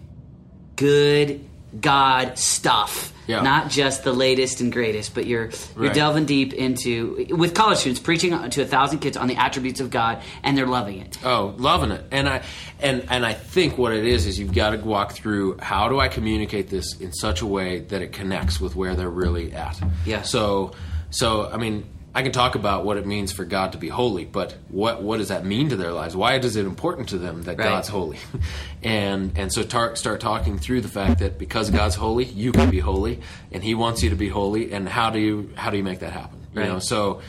good 0.82 1.44
God 1.80 2.36
stuff. 2.38 3.12
Yeah. 3.28 3.40
Not 3.40 3.70
just 3.70 4.02
the 4.02 4.12
latest 4.12 4.60
and 4.60 4.72
greatest, 4.72 5.14
but 5.14 5.26
you're 5.26 5.44
you're 5.76 5.84
Right. 5.86 5.94
delving 5.94 6.26
deep 6.26 6.52
into 6.52 7.24
with 7.30 7.54
college 7.54 7.78
students 7.78 8.00
preaching 8.00 8.32
to 8.50 8.62
a 8.62 8.66
thousand 8.66 8.98
kids 8.98 9.16
on 9.16 9.28
the 9.28 9.36
attributes 9.36 9.78
of 9.80 9.90
God, 9.90 10.20
and 10.42 10.58
they're 10.58 10.66
loving 10.66 10.98
it. 10.98 11.16
Oh, 11.24 11.54
loving 11.56 11.92
it. 11.92 12.04
And 12.10 12.28
I 12.28 12.42
and 12.80 13.06
and 13.08 13.24
I 13.24 13.32
think 13.32 13.78
what 13.78 13.92
it 13.92 14.04
is 14.04 14.26
is 14.26 14.40
you've 14.40 14.52
got 14.52 14.70
to 14.70 14.78
walk 14.78 15.12
through 15.12 15.58
how 15.60 15.88
do 15.88 16.00
I 16.00 16.08
communicate 16.08 16.68
this 16.68 16.98
in 17.00 17.12
such 17.12 17.42
a 17.42 17.46
way 17.46 17.78
that 17.78 18.02
it 18.02 18.12
connects 18.12 18.60
with 18.60 18.74
where 18.74 18.96
they're 18.96 19.08
really 19.08 19.52
at. 19.52 19.80
Yeah. 20.04 20.22
So 20.22 20.72
so 21.10 21.48
I 21.48 21.58
mean 21.58 21.84
I 22.14 22.22
can 22.22 22.32
talk 22.32 22.54
about 22.54 22.84
what 22.84 22.98
it 22.98 23.06
means 23.06 23.32
for 23.32 23.44
God 23.46 23.72
to 23.72 23.78
be 23.78 23.88
holy, 23.88 24.24
but 24.26 24.54
what 24.68 25.02
what 25.02 25.16
does 25.18 25.28
that 25.28 25.46
mean 25.46 25.70
to 25.70 25.76
their 25.76 25.92
lives? 25.92 26.14
Why 26.14 26.36
is 26.36 26.56
it 26.56 26.66
important 26.66 27.08
to 27.10 27.18
them 27.18 27.42
that 27.44 27.58
Right. 27.58 27.64
God's 27.68 27.88
holy? 27.88 28.18
and 28.82 29.32
and 29.36 29.52
so 29.52 29.62
tar- 29.62 29.96
start 29.96 30.20
talking 30.20 30.58
through 30.58 30.80
the 30.82 30.88
fact 30.88 31.20
that 31.20 31.38
because 31.38 31.70
God's 31.70 31.94
holy, 31.94 32.24
you 32.24 32.52
can 32.52 32.70
be 32.70 32.80
holy, 32.80 33.20
and 33.50 33.62
He 33.62 33.74
wants 33.74 34.02
you 34.02 34.10
to 34.10 34.16
be 34.16 34.28
holy. 34.28 34.72
And 34.72 34.88
how 34.88 35.10
do 35.10 35.18
you 35.18 35.50
how 35.54 35.70
do 35.70 35.76
you 35.76 35.84
make 35.84 36.00
that 36.00 36.12
happen? 36.12 36.38
You 36.54 36.60
Right. 36.60 36.68
know, 36.68 36.78
so 36.80 37.20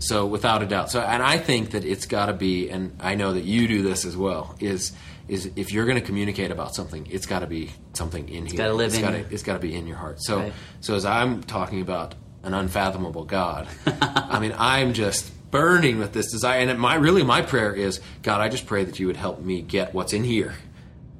so 0.00 0.26
without 0.26 0.62
a 0.62 0.66
doubt. 0.66 0.90
So 0.90 1.00
and 1.00 1.22
I 1.22 1.38
think 1.38 1.70
that 1.70 1.84
it's 1.84 2.06
got 2.06 2.26
to 2.26 2.32
be, 2.32 2.68
and 2.68 2.96
I 3.00 3.14
know 3.14 3.32
that 3.34 3.44
you 3.44 3.68
do 3.68 3.82
this 3.82 4.04
as 4.04 4.16
well. 4.16 4.56
Is 4.60 4.92
is 5.28 5.50
if 5.54 5.72
you're 5.72 5.84
going 5.86 6.00
to 6.00 6.04
communicate 6.04 6.50
about 6.50 6.74
something, 6.74 7.06
it's 7.08 7.26
got 7.26 7.38
to 7.40 7.46
be 7.46 7.70
something 7.92 8.28
in 8.28 8.44
here. 8.46 8.56
gotta 8.58 8.74
live 8.74 8.88
It's 8.88 8.96
in 8.96 9.02
gotta- 9.02 9.24
It's 9.32 9.44
got 9.44 9.52
to 9.52 9.60
be 9.60 9.72
in 9.72 9.86
your 9.86 9.96
heart. 9.96 10.20
So 10.20 10.38
Right. 10.38 10.52
so 10.80 10.96
as 10.96 11.04
I'm 11.04 11.44
talking 11.44 11.80
about 11.80 12.16
an 12.42 12.54
unfathomable 12.54 13.24
God, 13.24 13.68
I 13.86 14.38
mean 14.40 14.54
I'm 14.58 14.92
just 14.92 15.30
burning 15.50 15.98
with 15.98 16.12
this 16.12 16.30
desire, 16.32 16.60
and 16.60 16.78
my 16.80 16.94
really 16.94 17.22
my 17.22 17.42
prayer 17.42 17.74
is 17.74 18.00
God, 18.22 18.40
I 18.40 18.48
just 18.48 18.66
pray 18.66 18.84
that 18.84 18.98
you 18.98 19.06
would 19.06 19.16
help 19.16 19.40
me 19.40 19.62
get 19.62 19.94
what's 19.94 20.12
in 20.12 20.24
here 20.24 20.54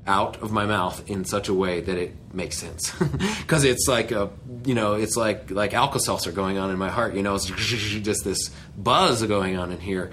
out 0.06 0.42
of 0.42 0.50
my 0.50 0.66
mouth 0.66 1.08
in 1.08 1.24
such 1.24 1.48
a 1.48 1.54
way 1.54 1.80
that 1.80 1.96
it 1.96 2.14
makes 2.34 2.58
sense. 2.58 2.92
Because 3.42 3.64
it's 3.64 3.86
like 3.86 4.10
a 4.12 4.30
you 4.64 4.74
know 4.74 4.94
it's 4.94 5.16
like 5.16 5.50
like 5.50 5.74
alka-seltzer 5.74 6.32
going 6.32 6.58
on 6.58 6.70
in 6.70 6.78
my 6.78 6.88
heart 6.88 7.14
you 7.14 7.22
know 7.22 7.34
it's 7.34 7.46
just 7.46 8.24
this 8.24 8.50
buzz 8.76 9.22
going 9.24 9.56
on 9.56 9.72
in 9.72 9.78
here. 9.78 10.10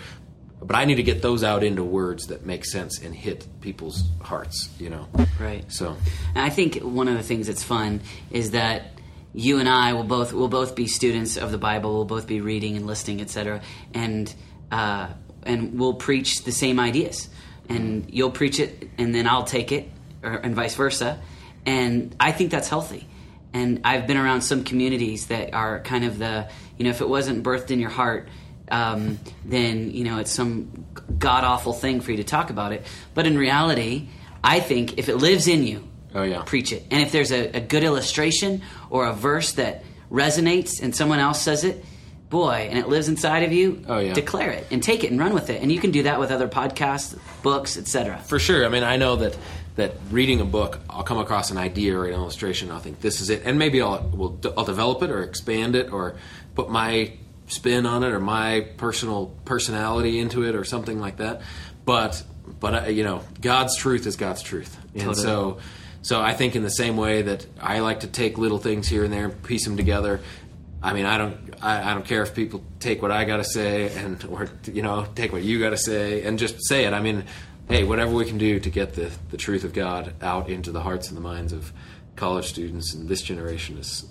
But 0.62 0.76
i 0.76 0.84
need 0.84 0.96
to 0.96 1.04
get 1.04 1.22
those 1.22 1.42
out 1.42 1.64
into 1.64 1.86
words 1.86 2.28
that 2.28 2.46
make 2.46 2.66
sense 2.66 3.00
and 3.02 3.16
hit 3.16 3.48
people's 3.62 4.04
hearts 4.22 4.70
you 4.78 4.90
know? 4.90 5.08
Right. 5.40 5.64
so. 5.72 5.96
And 6.36 6.44
I 6.44 6.50
think 6.50 6.76
one 6.82 7.08
of 7.08 7.16
the 7.16 7.24
things 7.24 7.48
that's 7.48 7.64
fun 7.64 8.02
is 8.30 8.52
that 8.52 8.99
you 9.34 9.60
and 9.60 9.70
I 9.70 9.94
will 9.94 10.04
both 10.04 10.34
will 10.34 10.48
both 10.48 10.76
be 10.76 10.88
students 10.88 11.38
of 11.38 11.52
the 11.52 11.58
Bible. 11.58 11.94
We'll 11.94 12.06
both 12.06 12.28
be 12.28 12.42
reading 12.42 12.76
and 12.76 12.88
listening, 12.88 13.22
etc. 13.22 13.62
And 13.94 14.34
uh, 14.72 15.10
and 15.44 15.80
we'll 15.80 15.94
preach 15.94 16.44
the 16.44 16.52
same 16.52 16.80
ideas. 16.80 17.30
And 17.68 18.12
you'll 18.12 18.32
preach 18.32 18.60
it, 18.60 18.90
and 18.98 19.14
then 19.14 19.28
I'll 19.28 19.44
take 19.44 19.72
it, 19.72 19.92
or, 20.24 20.34
and 20.34 20.56
vice 20.56 20.74
versa. 20.74 21.22
And 21.68 22.16
I 22.20 22.32
think 22.32 22.50
that's 22.50 22.68
healthy. 22.68 23.08
And 23.54 23.82
I've 23.84 24.08
been 24.08 24.18
around 24.18 24.42
some 24.42 24.64
communities 24.64 25.28
that 25.28 25.54
are 25.54 25.80
kind 25.82 26.04
of 26.04 26.18
the 26.18 26.50
you 26.78 26.86
know 26.86 26.90
if 26.90 27.02
it 27.02 27.10
wasn't 27.10 27.44
birthed 27.44 27.72
in 27.72 27.80
your 27.80 27.92
heart. 27.92 28.28
Um, 28.72 29.20
then 29.46 29.92
you 29.92 30.04
know 30.04 30.20
it's 30.20 30.32
some 30.32 30.86
god 31.18 31.44
awful 31.44 31.74
thing 31.74 32.02
for 32.02 32.12
you 32.12 32.18
to 32.18 32.24
talk 32.24 32.50
about 32.50 32.72
it. 32.72 32.86
But 33.14 33.28
in 33.28 33.38
reality, 33.38 34.10
I 34.44 34.60
think 34.60 34.98
if 34.98 35.10
it 35.10 35.18
lives 35.18 35.48
in 35.48 35.64
you, 35.64 35.89
Oh, 36.16 36.24
yeah. 36.24 36.42
preach 36.46 36.72
it. 36.74 36.86
And 36.92 37.02
if 37.02 37.12
there's 37.12 37.32
a, 37.32 37.58
a 37.58 37.60
good 37.62 37.84
illustration 37.84 38.62
or 38.90 39.06
a 39.08 39.14
verse 39.14 39.54
that 39.54 39.84
resonates 40.12 40.82
and 40.82 40.96
someone 40.96 41.20
else 41.20 41.42
says 41.42 41.64
it, 41.64 41.84
boy, 42.30 42.68
and 42.70 42.78
it 42.80 42.88
lives 42.88 43.08
inside 43.10 43.44
of 43.44 43.52
you, 43.52 43.84
Oh, 43.88 44.00
yeah. 44.00 44.14
declare 44.14 44.52
it 44.52 44.68
and 44.72 44.82
take 44.82 45.04
it 45.04 45.12
and 45.12 45.20
run 45.20 45.34
with 45.34 45.50
it. 45.50 45.62
And 45.62 45.72
you 45.72 45.80
can 45.80 45.92
do 45.92 46.04
that 46.04 46.20
with 46.20 46.32
other 46.32 46.48
podcasts, 46.48 47.18
books, 47.44 47.78
etc. 47.78 48.20
For 48.20 48.40
sure. 48.40 48.66
I 48.66 48.70
mean, 48.70 48.84
I 48.84 48.98
know 48.98 49.16
that 49.18 49.38
that 49.76 49.94
reading 50.12 50.42
a 50.42 50.46
book, 50.46 50.80
I'll 50.90 51.04
come 51.04 51.20
across 51.20 51.52
an 51.52 51.58
idea 51.58 51.98
or 51.98 52.06
an 52.06 52.14
illustration. 52.14 52.70
I'll 52.70 52.80
think 52.80 53.00
this 53.00 53.22
is 53.22 53.30
it, 53.30 53.44
and 53.46 53.58
maybe 53.58 53.82
I'll 53.82 54.02
will 54.10 54.38
I'll 54.58 54.66
develop 54.66 55.02
it 55.04 55.10
or 55.10 55.24
expand 55.24 55.76
it 55.76 55.94
or 55.94 56.18
put 56.54 56.70
my 56.70 57.14
spin 57.48 57.86
on 57.86 58.04
it 58.04 58.12
or 58.12 58.20
my 58.20 58.68
personal 58.78 59.28
personality 59.46 60.20
into 60.20 60.44
it 60.44 60.54
or 60.56 60.66
something 60.66 61.00
like 61.00 61.18
that. 61.18 61.42
But 61.86 62.22
but 62.60 62.88
uh, 62.88 62.90
you 62.90 63.04
know, 63.06 63.22
God's 63.40 63.78
truth 63.78 64.06
is 64.06 64.18
God's 64.18 64.42
truth, 64.42 64.76
and 64.96 65.04
Totally. 65.04 65.24
so 65.24 65.58
so 66.10 66.20
I 66.20 66.34
think 66.34 66.56
in 66.56 66.64
the 66.64 66.72
same 66.72 66.98
way 66.98 67.22
that 67.22 67.46
I 67.62 67.82
like 67.82 68.00
to 68.00 68.08
take 68.08 68.40
little 68.40 68.58
things 68.58 68.88
here 68.88 69.04
and 69.04 69.14
there 69.14 69.26
and 69.26 69.44
piece 69.44 69.64
them 69.64 69.78
together. 69.78 70.22
I 70.82 70.94
mean, 70.94 71.06
I 71.06 71.20
don't, 71.20 71.38
I, 71.62 71.92
I 71.92 71.94
don't 71.94 72.04
care 72.04 72.24
if 72.24 72.34
people 72.34 72.64
take 72.80 73.04
what 73.04 73.12
I 73.12 73.26
got 73.26 73.38
to 73.38 73.44
say 73.44 73.96
and, 73.96 74.26
or 74.26 74.50
you 74.74 74.82
know, 74.82 75.06
take 75.14 75.32
what 75.32 75.44
you 75.44 75.60
got 75.60 75.70
to 75.70 75.78
say 75.78 76.24
and 76.24 76.40
just 76.40 76.68
say 76.68 76.86
it. 76.86 76.94
I 76.94 77.00
mean, 77.00 77.26
hey, 77.68 77.84
whatever 77.84 78.12
we 78.12 78.26
can 78.26 78.40
do 78.40 78.60
to 78.60 78.70
get 78.72 78.96
the 78.96 79.12
the 79.30 79.38
truth 79.38 79.64
of 79.64 79.72
God 79.72 80.16
out 80.20 80.50
into 80.50 80.72
the 80.72 80.82
hearts 80.82 81.10
and 81.10 81.16
the 81.16 81.22
minds 81.22 81.54
of 81.54 81.72
college 82.16 82.46
students 82.46 82.96
and 82.96 83.08
this 83.08 83.22
generation 83.22 83.78
is 83.78 84.10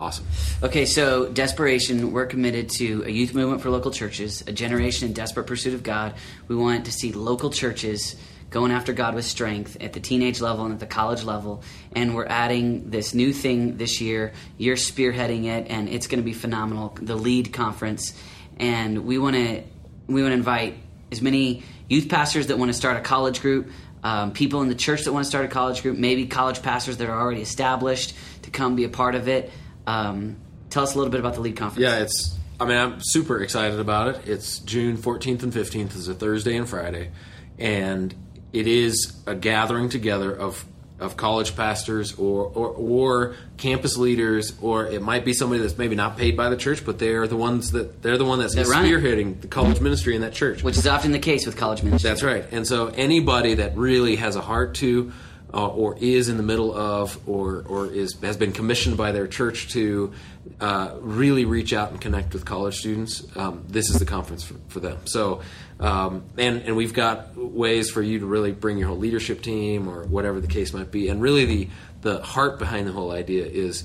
awesome. 0.00 0.24
Okay, 0.62 0.86
so 0.86 1.28
desperation, 1.28 2.12
we're 2.12 2.24
committed 2.24 2.70
to 2.70 3.04
a 3.04 3.10
youth 3.10 3.34
movement 3.34 3.60
for 3.60 3.68
local 3.68 3.90
churches, 3.90 4.44
a 4.46 4.52
generation 4.52 5.08
in 5.08 5.12
desperate 5.12 5.46
pursuit 5.46 5.74
of 5.74 5.82
God. 5.82 6.14
We 6.48 6.56
want 6.56 6.86
to 6.86 6.90
see 6.90 7.12
local 7.12 7.50
churches 7.50 8.16
going 8.52 8.70
after 8.70 8.92
God 8.92 9.14
with 9.14 9.24
strength 9.24 9.78
at 9.80 9.94
the 9.94 10.00
teenage 10.00 10.40
level 10.40 10.64
and 10.64 10.74
at 10.74 10.80
the 10.80 10.86
college 10.86 11.24
level. 11.24 11.62
And 11.96 12.14
we're 12.14 12.26
adding 12.26 12.90
this 12.90 13.14
new 13.14 13.32
thing 13.32 13.78
this 13.78 14.00
year. 14.00 14.32
You're 14.58 14.76
spearheading 14.76 15.46
it, 15.46 15.66
and 15.68 15.88
it's 15.88 16.06
going 16.06 16.20
to 16.20 16.24
be 16.24 16.34
phenomenal. 16.34 16.96
The 17.00 17.16
lead 17.16 17.52
conference, 17.52 18.12
and 18.58 19.04
we 19.04 19.18
want 19.18 19.34
to 19.34 19.64
we 20.06 20.22
want 20.22 20.32
to 20.32 20.36
invite 20.36 20.76
as 21.10 21.22
many 21.22 21.64
youth 21.88 22.08
pastors 22.08 22.48
that 22.48 22.58
want 22.58 22.68
to 22.68 22.74
start 22.74 22.96
a 22.96 23.00
college 23.00 23.40
group. 23.40 23.70
Um, 24.04 24.32
people 24.32 24.62
in 24.62 24.68
the 24.68 24.74
church 24.74 25.04
that 25.04 25.12
want 25.12 25.24
to 25.24 25.28
start 25.28 25.44
a 25.44 25.48
college 25.48 25.82
group, 25.82 25.96
maybe 25.96 26.26
college 26.26 26.60
pastors 26.60 26.96
that 26.96 27.08
are 27.08 27.18
already 27.18 27.40
established 27.40 28.14
to 28.42 28.50
come 28.50 28.74
be 28.74 28.84
a 28.84 28.88
part 28.88 29.14
of 29.14 29.28
it. 29.28 29.50
Um, 29.86 30.36
tell 30.70 30.82
us 30.82 30.94
a 30.94 30.98
little 30.98 31.10
bit 31.10 31.20
about 31.20 31.34
the 31.34 31.40
lead 31.40 31.56
conference. 31.56 31.82
Yeah, 31.82 32.02
it's. 32.02 32.36
I 32.60 32.64
mean, 32.64 32.76
I'm 32.76 32.98
super 33.00 33.40
excited 33.42 33.80
about 33.80 34.08
it. 34.08 34.28
It's 34.28 34.58
June 34.60 34.96
14th 34.96 35.42
and 35.42 35.52
15th. 35.52 35.96
It's 35.96 36.06
a 36.06 36.14
Thursday 36.14 36.56
and 36.56 36.68
Friday, 36.68 37.10
and 37.58 38.14
it 38.52 38.66
is 38.66 39.12
a 39.26 39.34
gathering 39.34 39.88
together 39.88 40.34
of 40.34 40.64
of 41.00 41.16
college 41.16 41.56
pastors 41.56 42.14
or, 42.14 42.44
or 42.54 42.68
or 42.68 43.34
campus 43.56 43.96
leaders, 43.96 44.52
or 44.62 44.86
it 44.86 45.02
might 45.02 45.24
be 45.24 45.32
somebody 45.32 45.60
that's 45.60 45.76
maybe 45.76 45.96
not 45.96 46.16
paid 46.16 46.36
by 46.36 46.48
the 46.48 46.56
church, 46.56 46.84
but 46.86 47.00
they're 47.00 47.26
the 47.26 47.36
ones 47.36 47.72
that 47.72 48.02
they're 48.02 48.18
the 48.18 48.24
one 48.24 48.38
that's 48.38 48.54
That 48.54 48.68
run 48.68 48.84
it. 48.84 48.88
spearheading 48.88 49.40
the 49.40 49.48
college 49.48 49.80
ministry 49.80 50.14
in 50.14 50.20
that 50.20 50.32
church. 50.32 50.62
which 50.62 50.76
is 50.78 50.86
often 50.86 51.10
the 51.10 51.18
case 51.18 51.44
with 51.44 51.56
college 51.56 51.82
ministry. 51.82 52.08
That's 52.08 52.22
right. 52.22 52.44
And 52.52 52.64
so 52.66 52.86
anybody 52.86 53.54
that 53.54 53.76
really 53.76 54.14
has 54.16 54.36
a 54.36 54.40
heart 54.40 54.74
to, 54.76 55.12
uh, 55.54 55.68
or 55.68 55.96
is 55.98 56.28
in 56.28 56.36
the 56.36 56.42
middle 56.42 56.74
of, 56.74 57.18
or 57.28 57.64
or 57.68 57.86
is 57.86 58.16
has 58.22 58.36
been 58.36 58.52
commissioned 58.52 58.96
by 58.96 59.12
their 59.12 59.26
church 59.26 59.68
to 59.72 60.12
uh, 60.60 60.94
really 61.00 61.44
reach 61.44 61.72
out 61.72 61.90
and 61.90 62.00
connect 62.00 62.32
with 62.32 62.44
college 62.44 62.76
students, 62.76 63.24
um, 63.36 63.64
this 63.68 63.90
is 63.90 63.98
the 63.98 64.06
conference 64.06 64.44
for, 64.44 64.54
for 64.68 64.80
them. 64.80 64.98
So. 65.06 65.40
Um, 65.80 66.22
and 66.38 66.62
and 66.62 66.76
we've 66.76 66.94
got 66.94 67.34
ways 67.36 67.90
for 67.90 68.02
you 68.02 68.20
to 68.20 68.26
really 68.26 68.52
bring 68.52 68.78
your 68.78 68.86
whole 68.88 68.98
leadership 68.98 69.42
team 69.42 69.88
or 69.88 70.04
whatever 70.04 70.38
the 70.40 70.46
case 70.46 70.72
might 70.72 70.92
be. 70.92 71.08
And 71.08 71.20
really, 71.20 71.44
the 71.44 71.68
the 72.02 72.22
heart 72.22 72.60
behind 72.60 72.86
the 72.86 72.92
whole 72.92 73.10
idea 73.10 73.44
is 73.46 73.82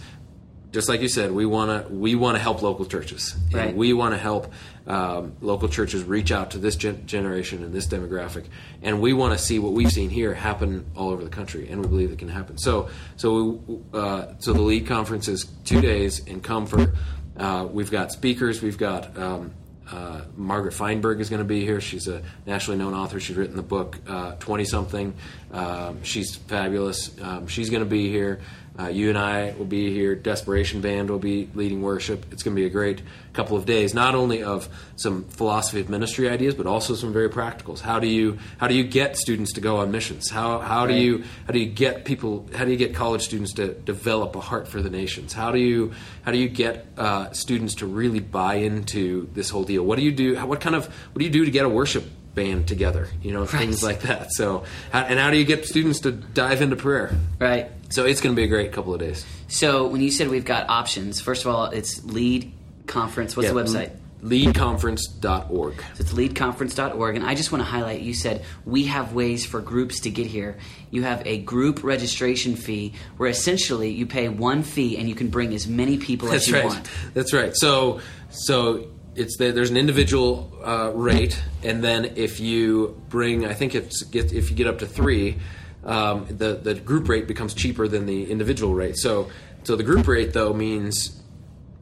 just 0.72 0.90
like 0.90 1.02
you 1.02 1.10
said, 1.10 1.32
we 1.32 1.48
want 1.48 1.88
to 1.88 1.92
we 1.92 2.14
want 2.14 2.36
to 2.38 2.42
help 2.42 2.62
local 2.62 2.86
churches, 2.86 3.36
Right. 3.52 3.70
and 3.70 3.78
we 3.78 3.94
want 3.94 4.14
to 4.14 4.20
help 4.20 4.52
um, 4.88 5.36
local 5.41 5.67
churches 5.67 6.04
reach 6.04 6.32
out 6.32 6.52
to 6.52 6.58
this 6.58 6.76
gen- 6.76 7.06
generation 7.06 7.63
and 7.63 7.73
this 7.73 7.88
demographic, 7.88 8.45
and 8.82 9.02
we 9.02 9.13
want 9.13 9.38
to 9.38 9.43
see 9.43 9.60
what 9.60 9.73
we've 9.73 9.91
seen 9.91 10.10
here 10.10 10.34
happen 10.34 10.86
all 10.95 11.10
over 11.10 11.23
the 11.23 11.30
country, 11.30 11.67
and 11.69 11.82
we 11.82 11.88
believe 11.88 12.12
it 12.12 12.19
can 12.19 12.30
happen. 12.30 12.58
So, 12.58 12.89
so 13.17 13.43
we, 13.67 13.78
uh, 13.93 14.34
so 14.39 14.54
the 14.54 14.62
lead 14.62 14.88
conference 14.88 15.28
is 15.28 15.45
two 15.65 15.82
days 15.82 16.19
in 16.19 16.41
Comfort. 16.41 16.93
Uh, 17.36 17.67
we've 17.69 17.91
got 17.91 18.12
speakers. 18.12 18.62
We've 18.62 18.78
got 18.78 19.17
um, 19.17 19.54
uh, 19.91 20.21
Margaret 20.36 20.73
Feinberg 20.73 21.19
is 21.19 21.30
going 21.30 21.41
to 21.41 21.45
be 21.45 21.63
here. 21.63 21.80
She's 21.80 22.08
a 22.08 22.21
nationally 22.45 22.78
known 22.80 22.93
author. 22.93 23.19
She's 23.19 23.36
written 23.36 23.56
the 23.56 23.62
book 23.62 23.97
Twenty 24.39 24.65
Something. 24.65 25.13
Um, 25.52 26.04
she's 26.04 26.36
fabulous. 26.36 27.12
Um, 27.21 27.47
she's 27.47 27.69
going 27.69 27.84
to 27.84 27.89
be 27.89 28.10
here. 28.10 28.39
Uh, 28.80 28.88
you 28.88 29.10
and 29.10 29.18
I 29.18 29.56
will 29.58 29.66
be 29.66 29.92
here. 29.92 30.13
Desperation 30.13 30.82
Band 30.82 31.10
will 31.10 31.18
be 31.20 31.50
leading 31.56 31.82
worship. 31.82 32.26
It's 32.32 32.44
going 32.44 32.56
to 32.56 32.62
be 32.62 32.68
a 32.68 32.70
great 32.70 33.02
couple 33.34 33.58
of 33.58 33.66
days, 33.66 33.94
not 33.94 34.13
only 34.13 34.44
of 34.44 34.70
some 34.96 35.24
philosophy 35.26 35.80
of 35.80 35.90
ministry 35.90 36.30
ideas, 36.30 36.54
but 36.54 36.68
also 36.68 36.94
some 36.94 37.12
very 37.12 37.30
practicals. 37.30 37.80
How 37.80 38.00
do 38.00 38.08
you 38.08 38.38
how 38.58 38.68
do 38.68 38.76
you 38.76 38.84
get 38.84 39.18
students 39.18 39.54
to 39.54 39.62
go 39.62 39.78
on 39.78 39.92
missions? 39.92 40.30
How 40.30 40.60
how 40.60 40.86
do 40.86 40.94
you 40.94 41.24
how 41.46 41.54
do 41.54 41.60
you 41.60 41.66
get 41.66 42.06
people? 42.06 42.48
How 42.56 42.66
do 42.66 42.72
you 42.72 42.78
get 42.78 42.94
college 42.94 43.24
students 43.24 43.54
to 43.54 43.74
develop 43.74 44.36
a 44.36 44.42
heart 44.42 44.68
for 44.68 44.82
the 44.82 44.90
nations? 44.90 45.34
How 45.34 45.52
do 45.52 45.60
you 45.60 45.94
how 46.24 46.32
do 46.32 46.38
you 46.38 46.50
get 46.50 46.86
uh, 46.98 47.32
students 47.32 47.76
to 47.76 47.88
really 47.88 48.20
buy 48.20 48.56
into 48.56 49.30
this 49.34 49.50
whole 49.50 49.63
deal? 49.63 49.84
What 49.84 49.98
do 49.98 50.04
you 50.04 50.12
do? 50.12 50.36
What 50.46 50.62
kind 50.62 50.76
of 50.76 50.86
what 50.86 51.20
do 51.20 51.26
you 51.26 51.32
do 51.32 51.46
to 51.46 51.52
get 51.52 51.66
a 51.66 51.70
worship 51.70 52.04
band 52.38 52.67
together? 52.67 53.10
You 53.21 53.34
know, 53.34 53.45
things 53.45 53.84
like 53.84 54.02
that. 54.04 54.32
So, 54.32 54.63
how, 54.93 55.02
and 55.02 55.19
how 55.19 55.32
do 55.32 55.38
you 55.38 55.43
get 55.43 55.65
students 55.65 56.00
to 56.02 56.12
dive 56.13 56.62
into 56.62 56.78
prayer? 56.78 57.13
right. 57.39 57.71
So 57.89 58.06
it's 58.06 58.19
going 58.19 58.36
to 58.36 58.38
be 58.38 58.43
a 58.43 58.50
great 58.50 58.73
couple 58.73 58.93
of 58.93 59.00
days. 59.00 59.26
So 59.47 59.88
when 59.88 60.02
you 60.02 60.12
said 60.12 60.28
we've 60.28 60.43
got 60.43 60.69
options, 60.69 61.21
first 61.21 61.45
of 61.45 61.56
all, 61.56 61.67
it's 61.67 62.04
lead 62.04 62.52
conference. 62.86 63.38
What's 63.38 63.50
the 63.50 63.56
website? 63.56 63.91
Leadconference.org. 64.21 65.76
So 65.78 66.02
it's 66.02 66.12
leadconference.org. 66.12 67.15
And 67.15 67.26
I 67.26 67.34
just 67.34 67.54
want 67.54 67.62
to 67.62 67.65
highlight 67.65 68.02
you 68.02 68.13
said 68.13 68.43
we 68.65 68.88
have 68.88 69.13
ways 69.13 69.45
for 69.45 69.62
groups 69.62 70.02
to 70.02 70.10
get 70.10 70.28
here. 70.28 70.58
You 70.91 71.04
have 71.04 71.26
a 71.26 71.38
group 71.38 71.82
registration 71.82 72.58
fee 72.58 72.93
where 73.15 73.30
essentially 73.30 73.91
you 73.91 74.06
pay 74.06 74.28
one 74.28 74.63
fee 74.63 74.97
and 74.97 75.08
you 75.08 75.15
can 75.15 75.30
bring 75.30 75.54
as 75.54 75.65
many 75.65 75.97
people 75.97 76.28
That's 76.28 76.43
as 76.43 76.50
you 76.50 76.56
right. 76.56 76.65
want. 76.65 76.89
That's 77.13 77.32
right. 77.32 77.56
So, 77.56 78.02
so 78.32 78.88
it's 79.18 79.38
the, 79.38 79.52
there's 79.52 79.70
an 79.70 79.78
individual 79.78 80.52
uh, 80.64 80.92
rate, 80.94 81.42
and 81.64 81.84
then 81.84 82.14
if 82.16 82.40
you 82.40 83.02
bring, 83.10 83.46
I 83.46 83.54
think 83.54 83.76
it's 83.76 84.04
get, 84.04 84.32
if 84.32 84.50
you 84.50 84.56
get 84.56 84.68
up 84.68 84.80
to 84.80 84.88
three, 84.88 85.38
um, 85.84 86.26
the 86.30 86.56
the 86.56 86.74
group 86.76 87.10
rate 87.10 87.28
becomes 87.28 87.54
cheaper 87.54 87.88
than 87.88 88.06
the 88.06 88.30
individual 88.30 88.74
rate. 88.74 88.98
So, 88.98 89.30
so 89.64 89.76
the 89.76 89.84
group 89.84 90.08
rate 90.08 90.34
though 90.34 90.54
means 90.54 91.22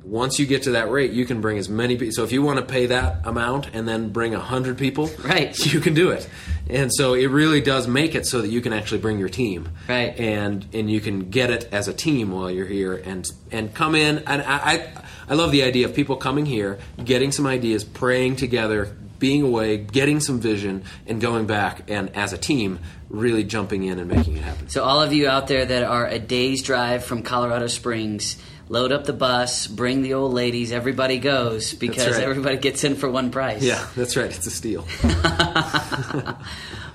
once 0.06 0.38
you 0.38 0.46
get 0.46 0.64
to 0.64 0.72
that 0.72 0.92
rate, 0.92 1.12
you 1.12 1.26
can 1.26 1.42
bring 1.42 1.58
as 1.58 1.68
many 1.68 1.98
people. 1.98 2.14
So 2.14 2.24
if 2.24 2.32
you 2.32 2.44
want 2.44 2.60
to 2.60 2.66
pay 2.66 2.86
that 2.88 3.26
amount 3.26 3.74
and 3.74 3.88
then 3.88 4.10
bring 4.10 4.36
a 4.36 4.40
hundred 4.40 4.78
people, 4.78 5.10
Right. 5.24 5.58
you 5.74 5.80
can 5.80 5.96
do 5.96 6.12
it. 6.12 6.30
And 6.70 6.92
so 6.94 7.14
it 7.16 7.28
really 7.28 7.62
does 7.62 7.88
make 7.88 8.16
it 8.16 8.26
so 8.26 8.42
that 8.42 8.50
you 8.50 8.62
can 8.62 8.72
actually 8.72 9.00
bring 9.00 9.18
your 9.20 9.30
team, 9.30 9.70
Right. 9.90 10.18
And 10.20 10.66
and 10.74 10.90
you 10.90 11.02
can 11.02 11.30
get 11.30 11.50
it 11.50 11.70
as 11.72 11.88
a 11.88 11.94
team 11.94 12.32
while 12.32 12.52
you're 12.52 12.68
here 12.68 12.94
and 12.94 13.30
and 13.52 13.74
come 13.74 13.96
in. 13.96 14.20
And 14.20 14.42
I 14.44 14.58
I, 14.74 15.05
I 15.28 15.34
love 15.34 15.52
the 15.52 15.64
idea 15.64 15.86
of 15.86 15.96
people 15.96 16.16
coming 16.16 16.46
here, 16.46 16.80
getting 17.04 17.32
some 17.32 17.46
ideas, 17.46 17.84
praying 17.84 18.36
together, 18.38 18.96
being 19.20 19.44
away, 19.44 19.78
getting 19.78 20.20
some 20.20 20.40
vision, 20.40 20.84
and 21.08 21.22
going 21.22 21.48
back 21.48 21.90
and 21.90 22.16
as 22.16 22.34
a 22.34 22.38
team, 22.38 22.80
really 23.10 23.44
jumping 23.44 23.84
in 23.84 24.00
and 24.00 24.10
making 24.10 24.38
it 24.38 24.44
happen. 24.44 24.70
So 24.70 24.84
all 24.84 25.02
of 25.02 25.14
you 25.14 25.28
out 25.28 25.48
there 25.48 25.66
that 25.66 25.84
are 25.84 26.08
a 26.08 26.20
day's 26.20 26.62
drive 26.62 27.04
from 27.06 27.24
Colorado 27.24 27.68
Springs, 27.68 28.38
load 28.68 28.92
up 28.92 29.06
the 29.06 29.14
bus, 29.14 29.68
bring 29.68 30.02
the 30.02 30.16
old 30.16 30.34
ladies, 30.34 30.72
everybody 30.72 31.20
goes 31.20 31.74
because 31.74 32.16
right. 32.16 32.24
everybody 32.24 32.58
gets 32.58 32.84
in 32.84 32.96
for 32.96 33.10
one 33.10 33.32
price. 33.32 33.64
Yeah, 33.64 33.86
that's 33.96 34.18
right. 34.18 34.36
It's 34.36 34.48
a 34.48 34.52
steal. 34.52 34.86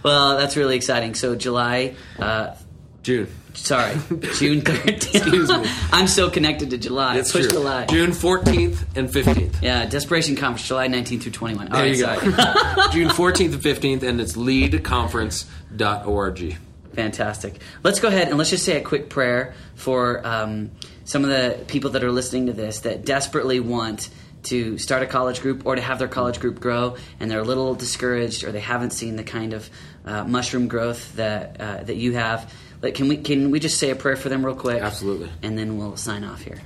Well, 0.03 0.39
that's 0.39 0.57
really 0.57 0.77
exciting. 0.77 1.15
So 1.15 1.37
July 1.37 1.95
uh, 2.19 2.55
June. 3.03 3.29
Sorry, 3.55 3.95
June 4.37 4.61
13th. 4.61 5.15
Excuse 5.15 5.49
me. 5.49 5.65
I'm 5.93 6.07
so 6.07 6.29
connected 6.31 6.69
to 6.71 6.79
July. 6.79 7.17
It's 7.19 7.33
Push 7.33 7.45
true. 7.47 7.55
July. 7.55 7.87
June 7.87 8.11
14th 8.11 8.85
and 8.97 9.09
15th. 9.09 9.61
Yeah, 9.63 9.87
Desperation 9.87 10.37
Conference, 10.37 10.69
July 10.69 10.87
19th 10.89 11.23
through 11.23 11.33
21. 11.33 11.67
All 11.69 11.73
There 11.73 11.83
right, 11.83 11.97
you 11.97 12.05
sorry. 12.05 12.31
go. 12.31 12.89
June 12.93 13.09
14th 13.09 13.55
and 13.55 13.63
15th, 13.63 14.03
and 14.05 14.21
it's 14.21 14.37
leadconference.org. 14.37 16.57
Fantastic. 16.95 17.61
Let's 17.83 17.99
go 18.01 18.09
ahead 18.09 18.29
and 18.29 18.37
let's 18.39 18.51
just 18.51 18.65
say 18.65 18.77
a 18.77 18.83
quick 18.85 19.09
prayer 19.09 19.55
for 19.77 20.25
um, 20.27 20.71
some 21.05 21.23
of 21.25 21.31
the 21.31 21.65
people 21.69 21.91
that 21.91 22.03
are 22.05 22.11
listening 22.13 22.47
to 22.47 22.53
this 22.53 22.81
that 22.81 23.05
desperately 23.05 23.61
want 23.61 24.09
to 24.45 24.79
start 24.79 25.03
a 25.03 25.07
college 25.07 25.41
group 25.43 25.67
or 25.67 25.77
to 25.77 25.83
have 25.83 25.99
their 25.99 26.09
college 26.09 26.41
group 26.41 26.61
grow, 26.61 26.97
and 27.21 27.31
they're 27.31 27.41
a 27.41 27.45
little 27.45 27.75
discouraged 27.75 28.43
or 28.45 28.53
they 28.53 28.61
haven't 28.61 28.91
seen 28.93 29.17
the 29.17 29.25
kind 29.25 29.53
of 29.53 29.69
uh, 30.05 30.25
mushroom 30.25 30.67
growth 30.69 31.15
that 31.17 31.61
uh, 31.61 31.83
that 31.85 31.97
you 31.97 32.13
have. 32.15 32.53
Like, 32.83 32.95
can 32.95 33.09
we 33.09 33.17
can 33.17 33.51
we 33.51 33.61
just 33.61 33.79
say 33.79 33.91
a 33.91 33.97
prayer 33.97 34.17
for 34.17 34.29
them 34.29 34.45
real 34.45 34.55
quick? 34.55 34.83
Absolutely. 34.83 35.31
and 35.43 35.59
then 35.59 35.77
we'll 35.77 35.97
sign 35.97 36.25
off 36.25 36.43
here. 36.43 36.61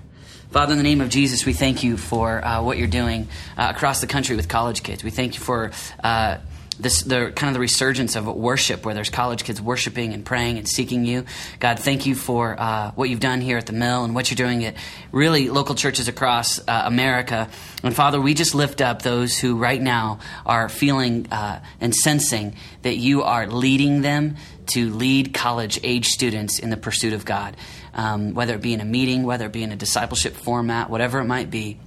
Father, 0.50 0.72
in 0.72 0.78
the 0.78 0.84
name 0.84 1.00
of 1.00 1.08
Jesus, 1.08 1.44
we 1.44 1.52
thank 1.52 1.82
you 1.82 1.96
for 1.96 2.44
uh, 2.44 2.62
what 2.62 2.78
you're 2.78 2.86
doing 2.86 3.26
uh, 3.56 3.72
across 3.74 4.00
the 4.00 4.06
country 4.06 4.36
with 4.36 4.48
college 4.48 4.84
kids. 4.84 5.02
We 5.02 5.10
thank 5.10 5.34
you 5.34 5.40
for 5.40 5.72
uh, 6.02 6.38
this 6.78 7.02
the 7.02 7.32
kind 7.34 7.48
of 7.48 7.54
the 7.54 7.60
resurgence 7.60 8.16
of 8.16 8.26
worship 8.26 8.84
where 8.84 8.94
there's 8.94 9.10
college 9.10 9.44
kids 9.44 9.60
worshiping 9.60 10.12
and 10.12 10.24
praying 10.24 10.58
and 10.58 10.68
seeking 10.68 11.04
you 11.04 11.24
god 11.60 11.78
thank 11.78 12.06
you 12.06 12.14
for 12.14 12.56
uh, 12.58 12.90
what 12.92 13.08
you've 13.08 13.20
done 13.20 13.40
here 13.40 13.56
at 13.56 13.66
the 13.66 13.72
mill 13.72 14.04
and 14.04 14.14
what 14.14 14.30
you're 14.30 14.36
doing 14.36 14.64
at 14.64 14.74
really 15.12 15.48
local 15.48 15.74
churches 15.74 16.08
across 16.08 16.58
uh, 16.66 16.82
america 16.86 17.48
and 17.82 17.94
father 17.94 18.20
we 18.20 18.34
just 18.34 18.54
lift 18.54 18.80
up 18.80 19.02
those 19.02 19.38
who 19.38 19.56
right 19.56 19.80
now 19.80 20.18
are 20.44 20.68
feeling 20.68 21.26
uh, 21.30 21.60
and 21.80 21.94
sensing 21.94 22.56
that 22.82 22.96
you 22.96 23.22
are 23.22 23.46
leading 23.46 24.02
them 24.02 24.36
to 24.66 24.90
lead 24.90 25.34
college 25.34 25.78
age 25.82 26.06
students 26.06 26.58
in 26.58 26.70
the 26.70 26.76
pursuit 26.76 27.12
of 27.12 27.24
god 27.24 27.56
um, 27.94 28.34
whether 28.34 28.54
it 28.54 28.62
be 28.62 28.72
in 28.72 28.80
a 28.80 28.84
meeting 28.84 29.22
whether 29.24 29.46
it 29.46 29.52
be 29.52 29.62
in 29.62 29.72
a 29.72 29.76
discipleship 29.76 30.34
format 30.34 30.90
whatever 30.90 31.20
it 31.20 31.24
might 31.24 31.50
be 31.50 31.78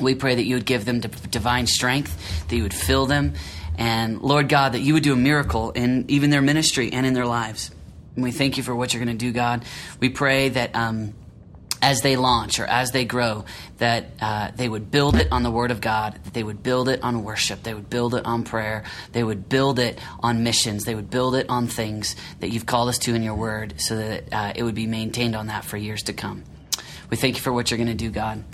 we 0.00 0.14
pray 0.14 0.34
that 0.34 0.44
you 0.44 0.56
would 0.56 0.66
give 0.66 0.84
them 0.84 1.00
divine 1.00 1.66
strength, 1.66 2.48
that 2.48 2.56
you 2.56 2.62
would 2.62 2.74
fill 2.74 3.06
them, 3.06 3.34
and 3.78 4.20
Lord 4.20 4.48
God, 4.48 4.72
that 4.72 4.80
you 4.80 4.94
would 4.94 5.02
do 5.02 5.12
a 5.12 5.16
miracle 5.16 5.70
in 5.70 6.04
even 6.08 6.30
their 6.30 6.42
ministry 6.42 6.92
and 6.92 7.06
in 7.06 7.14
their 7.14 7.26
lives. 7.26 7.70
And 8.14 8.24
we 8.24 8.32
thank 8.32 8.56
you 8.56 8.62
for 8.62 8.74
what 8.74 8.92
you're 8.92 9.02
going 9.02 9.16
to 9.16 9.24
do, 9.24 9.32
God. 9.32 9.64
We 9.98 10.10
pray 10.10 10.50
that 10.50 10.76
um, 10.76 11.14
as 11.82 12.00
they 12.00 12.16
launch 12.16 12.60
or 12.60 12.64
as 12.64 12.92
they 12.92 13.04
grow, 13.04 13.44
that 13.78 14.06
uh, 14.20 14.52
they 14.54 14.68
would 14.68 14.90
build 14.90 15.16
it 15.16 15.30
on 15.32 15.42
the 15.42 15.50
Word 15.50 15.72
of 15.72 15.80
God, 15.80 16.18
that 16.24 16.32
they 16.32 16.44
would 16.44 16.62
build 16.62 16.88
it 16.88 17.02
on 17.02 17.24
worship, 17.24 17.64
they 17.64 17.74
would 17.74 17.90
build 17.90 18.14
it 18.14 18.24
on 18.24 18.44
prayer, 18.44 18.84
they 19.10 19.24
would 19.24 19.48
build 19.48 19.80
it 19.80 19.98
on 20.20 20.44
missions, 20.44 20.84
they 20.84 20.94
would 20.94 21.10
build 21.10 21.34
it 21.34 21.46
on 21.50 21.66
things 21.66 22.14
that 22.38 22.50
you've 22.50 22.66
called 22.66 22.88
us 22.88 22.98
to 22.98 23.14
in 23.14 23.22
your 23.22 23.34
Word, 23.34 23.74
so 23.78 23.96
that 23.96 24.32
uh, 24.32 24.52
it 24.54 24.62
would 24.62 24.76
be 24.76 24.86
maintained 24.86 25.34
on 25.34 25.48
that 25.48 25.64
for 25.64 25.76
years 25.76 26.02
to 26.04 26.12
come. 26.12 26.44
We 27.10 27.16
thank 27.16 27.36
you 27.36 27.42
for 27.42 27.52
what 27.52 27.70
you're 27.70 27.78
going 27.78 27.88
to 27.88 27.94
do, 27.94 28.10
God. 28.10 28.44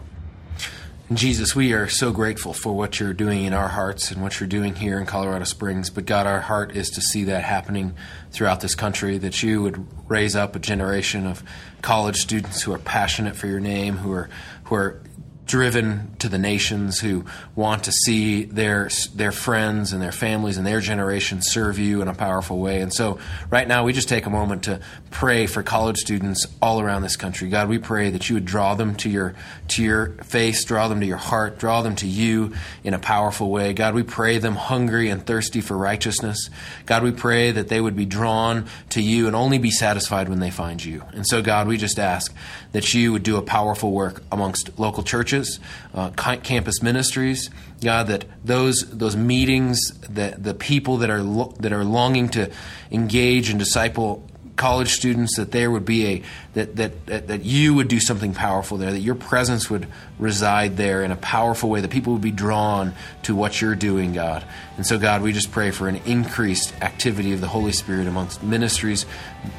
Jesus, 1.15 1.57
we 1.57 1.73
are 1.73 1.89
so 1.89 2.13
grateful 2.13 2.53
for 2.53 2.75
what 2.75 3.01
you're 3.01 3.15
doing 3.15 3.47
in 3.47 3.55
our 3.55 3.69
hearts 3.69 4.11
and 4.11 4.21
what 4.21 4.39
you're 4.39 4.49
doing 4.49 4.75
here 4.75 5.01
in 5.01 5.07
Colorado 5.07 5.47
Springs. 5.47 5.89
But 5.89 6.05
God, 6.05 6.27
our 6.27 6.43
heart 6.43 6.77
is 6.77 6.91
to 6.91 7.01
see 7.01 7.25
that 7.25 7.45
happening 7.45 7.95
throughout 8.31 8.61
this 8.61 8.75
country, 8.75 9.17
that 9.17 9.43
you 9.43 9.63
would 9.63 9.87
raise 10.07 10.37
up 10.37 10.55
a 10.55 10.59
generation 10.59 11.27
of 11.27 11.43
college 11.81 12.17
students 12.17 12.61
who 12.61 12.75
are 12.75 12.79
passionate 12.79 13.37
for 13.37 13.47
your 13.47 13.59
name, 13.59 13.97
who 13.97 14.13
are 14.13 14.29
who 14.65 14.75
are 14.75 15.01
driven 15.49 16.15
to 16.19 16.29
the 16.29 16.39
nations 16.39 17.01
who 17.01 17.25
want 17.57 17.83
to 17.85 17.91
see 17.91 18.45
their 18.45 18.89
their 19.15 19.33
friends 19.33 19.93
and 19.93 20.01
their 20.01 20.13
families 20.13 20.59
and 20.59 20.67
their 20.67 20.81
generation 20.81 21.41
serve 21.43 21.79
you 21.79 22.03
in 22.03 22.07
a 22.07 22.15
powerful 22.15 22.59
way. 22.59 22.81
And 22.81 22.93
so, 22.93 23.19
right 23.51 23.67
now, 23.67 23.83
we 23.83 23.93
just 23.93 24.09
take 24.09 24.27
a 24.27 24.31
moment 24.31 24.65
to 24.65 24.81
pray 25.11 25.47
for 25.47 25.63
college 25.63 25.97
students 25.97 26.47
all 26.63 26.81
around 26.81 27.03
this 27.03 27.17
country. 27.17 27.49
God, 27.49 27.69
we 27.69 27.79
pray 27.79 28.11
that 28.11 28.29
you 28.29 28.35
would 28.37 28.45
draw 28.45 28.75
them 28.75 28.95
to 28.97 29.09
your 29.09 29.35
to 29.69 29.83
your 29.83 30.11
face, 30.23 30.65
draw 30.65 30.87
them 30.87 31.01
to 31.01 31.07
your 31.07 31.17
heart, 31.17 31.59
draw 31.59 31.83
them 31.83 31.97
to 31.97 32.07
you 32.07 32.53
in 32.85 32.95
a 32.95 32.99
powerful 32.99 33.51
way. 33.51 33.73
God, 33.73 33.95
we 33.95 34.03
pray 34.03 34.39
them 34.39 34.55
hungry 34.55 35.09
and 35.09 35.25
thirsty 35.25 35.63
for 35.63 35.77
righteousness. 35.77 36.51
God, 36.85 37.03
we 37.03 37.11
pray 37.11 37.51
that 37.51 37.69
they 37.69 37.81
would 37.81 37.97
be 37.97 38.05
drawn 38.05 38.67
to 38.91 39.03
you 39.03 39.27
and 39.27 39.35
only 39.35 39.59
be 39.59 39.71
satisfied 39.71 40.29
when 40.29 40.41
they 40.41 40.51
find 40.51 40.85
you. 40.85 41.03
And 41.13 41.27
so, 41.27 41.41
God, 41.41 41.67
we 41.67 41.79
just 41.79 41.99
ask 41.99 42.35
that 42.73 42.93
you 42.93 43.13
would 43.13 43.23
do 43.23 43.37
a 43.37 43.43
powerful 43.43 43.93
work 43.93 44.23
amongst 44.31 44.79
local 44.79 45.03
churches, 45.39 45.61
uh, 45.95 46.11
campus 46.11 46.83
ministries. 46.83 47.51
God, 47.83 48.09
that 48.09 48.25
those 48.45 48.85
those 48.91 49.17
meetings, 49.17 49.93
that 50.09 50.43
the 50.43 50.55
people 50.55 50.99
that 50.99 51.11
are 51.11 51.23
lo- 51.23 51.55
that 51.61 51.73
are 51.73 51.85
longing 51.85 52.29
to 52.31 52.51
engage 52.91 53.51
and 53.51 53.59
disciple 53.59 54.25
college 54.57 54.91
students 54.91 55.37
that 55.37 55.53
there 55.53 55.71
would 55.71 55.85
be 55.85 56.07
a 56.07 56.23
that, 56.55 56.75
that 56.75 57.07
that 57.07 57.29
that 57.29 57.45
you 57.45 57.75
would 57.75 57.87
do 57.87 58.01
something 58.01 58.35
powerful 58.35 58.77
there 58.77 58.91
that 58.91 58.99
your 58.99 59.15
presence 59.15 59.71
would 59.71 59.87
reside 60.19 60.77
there 60.77 61.05
in 61.05 61.13
a 61.13 61.17
powerful 61.17 61.71
way 61.71 61.81
that 61.81 61.93
people 61.93 62.13
would 62.13 62.23
be 62.23 62.33
drawn 62.33 62.93
to 63.23 63.37
what 63.37 63.61
you're 63.61 63.77
doing 63.77 64.13
god 64.13 64.45
and 64.77 64.85
so 64.85 64.99
god 64.99 65.23
we 65.23 65.33
just 65.33 65.53
pray 65.53 65.71
for 65.71 65.87
an 65.87 65.95
increased 66.07 66.75
activity 66.83 67.33
of 67.33 67.41
the 67.41 67.47
holy 67.47 67.71
spirit 67.71 68.09
amongst 68.09 68.43
ministries 68.43 69.07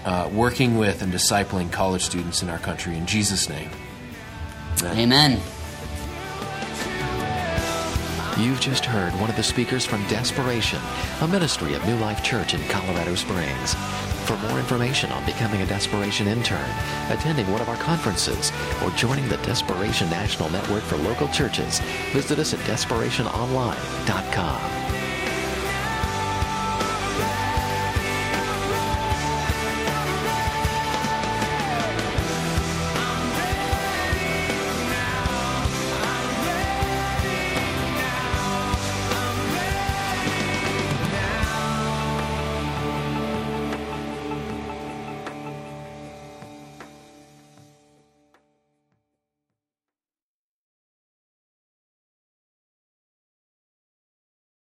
uh, 0.03 0.29
working 0.33 0.77
with 0.77 1.01
and 1.01 1.13
discipling 1.13 1.71
college 1.71 2.03
students 2.03 2.43
in 2.43 2.49
our 2.49 2.59
country 2.59 2.97
in 2.97 3.05
jesus 3.05 3.47
name 3.47 3.69
amen, 4.83 4.97
amen. 4.97 5.58
You've 8.39 8.61
just 8.61 8.85
heard 8.85 9.11
one 9.19 9.29
of 9.29 9.35
the 9.35 9.43
speakers 9.43 9.85
from 9.85 10.07
Desperation, 10.07 10.79
a 11.19 11.27
ministry 11.27 11.73
of 11.73 11.85
New 11.85 11.97
Life 11.97 12.23
Church 12.23 12.53
in 12.53 12.61
Colorado 12.69 13.15
Springs. 13.15 13.73
For 14.23 14.37
more 14.37 14.57
information 14.57 15.11
on 15.11 15.25
becoming 15.25 15.61
a 15.61 15.65
Desperation 15.65 16.25
intern, 16.25 16.69
attending 17.09 17.51
one 17.51 17.59
of 17.59 17.67
our 17.67 17.75
conferences, 17.75 18.53
or 18.81 18.91
joining 18.91 19.27
the 19.27 19.35
Desperation 19.37 20.09
National 20.09 20.49
Network 20.51 20.83
for 20.83 20.95
local 20.99 21.27
churches, 21.27 21.81
visit 22.13 22.39
us 22.39 22.53
at 22.53 22.61
desperationonline.com. 22.61 24.78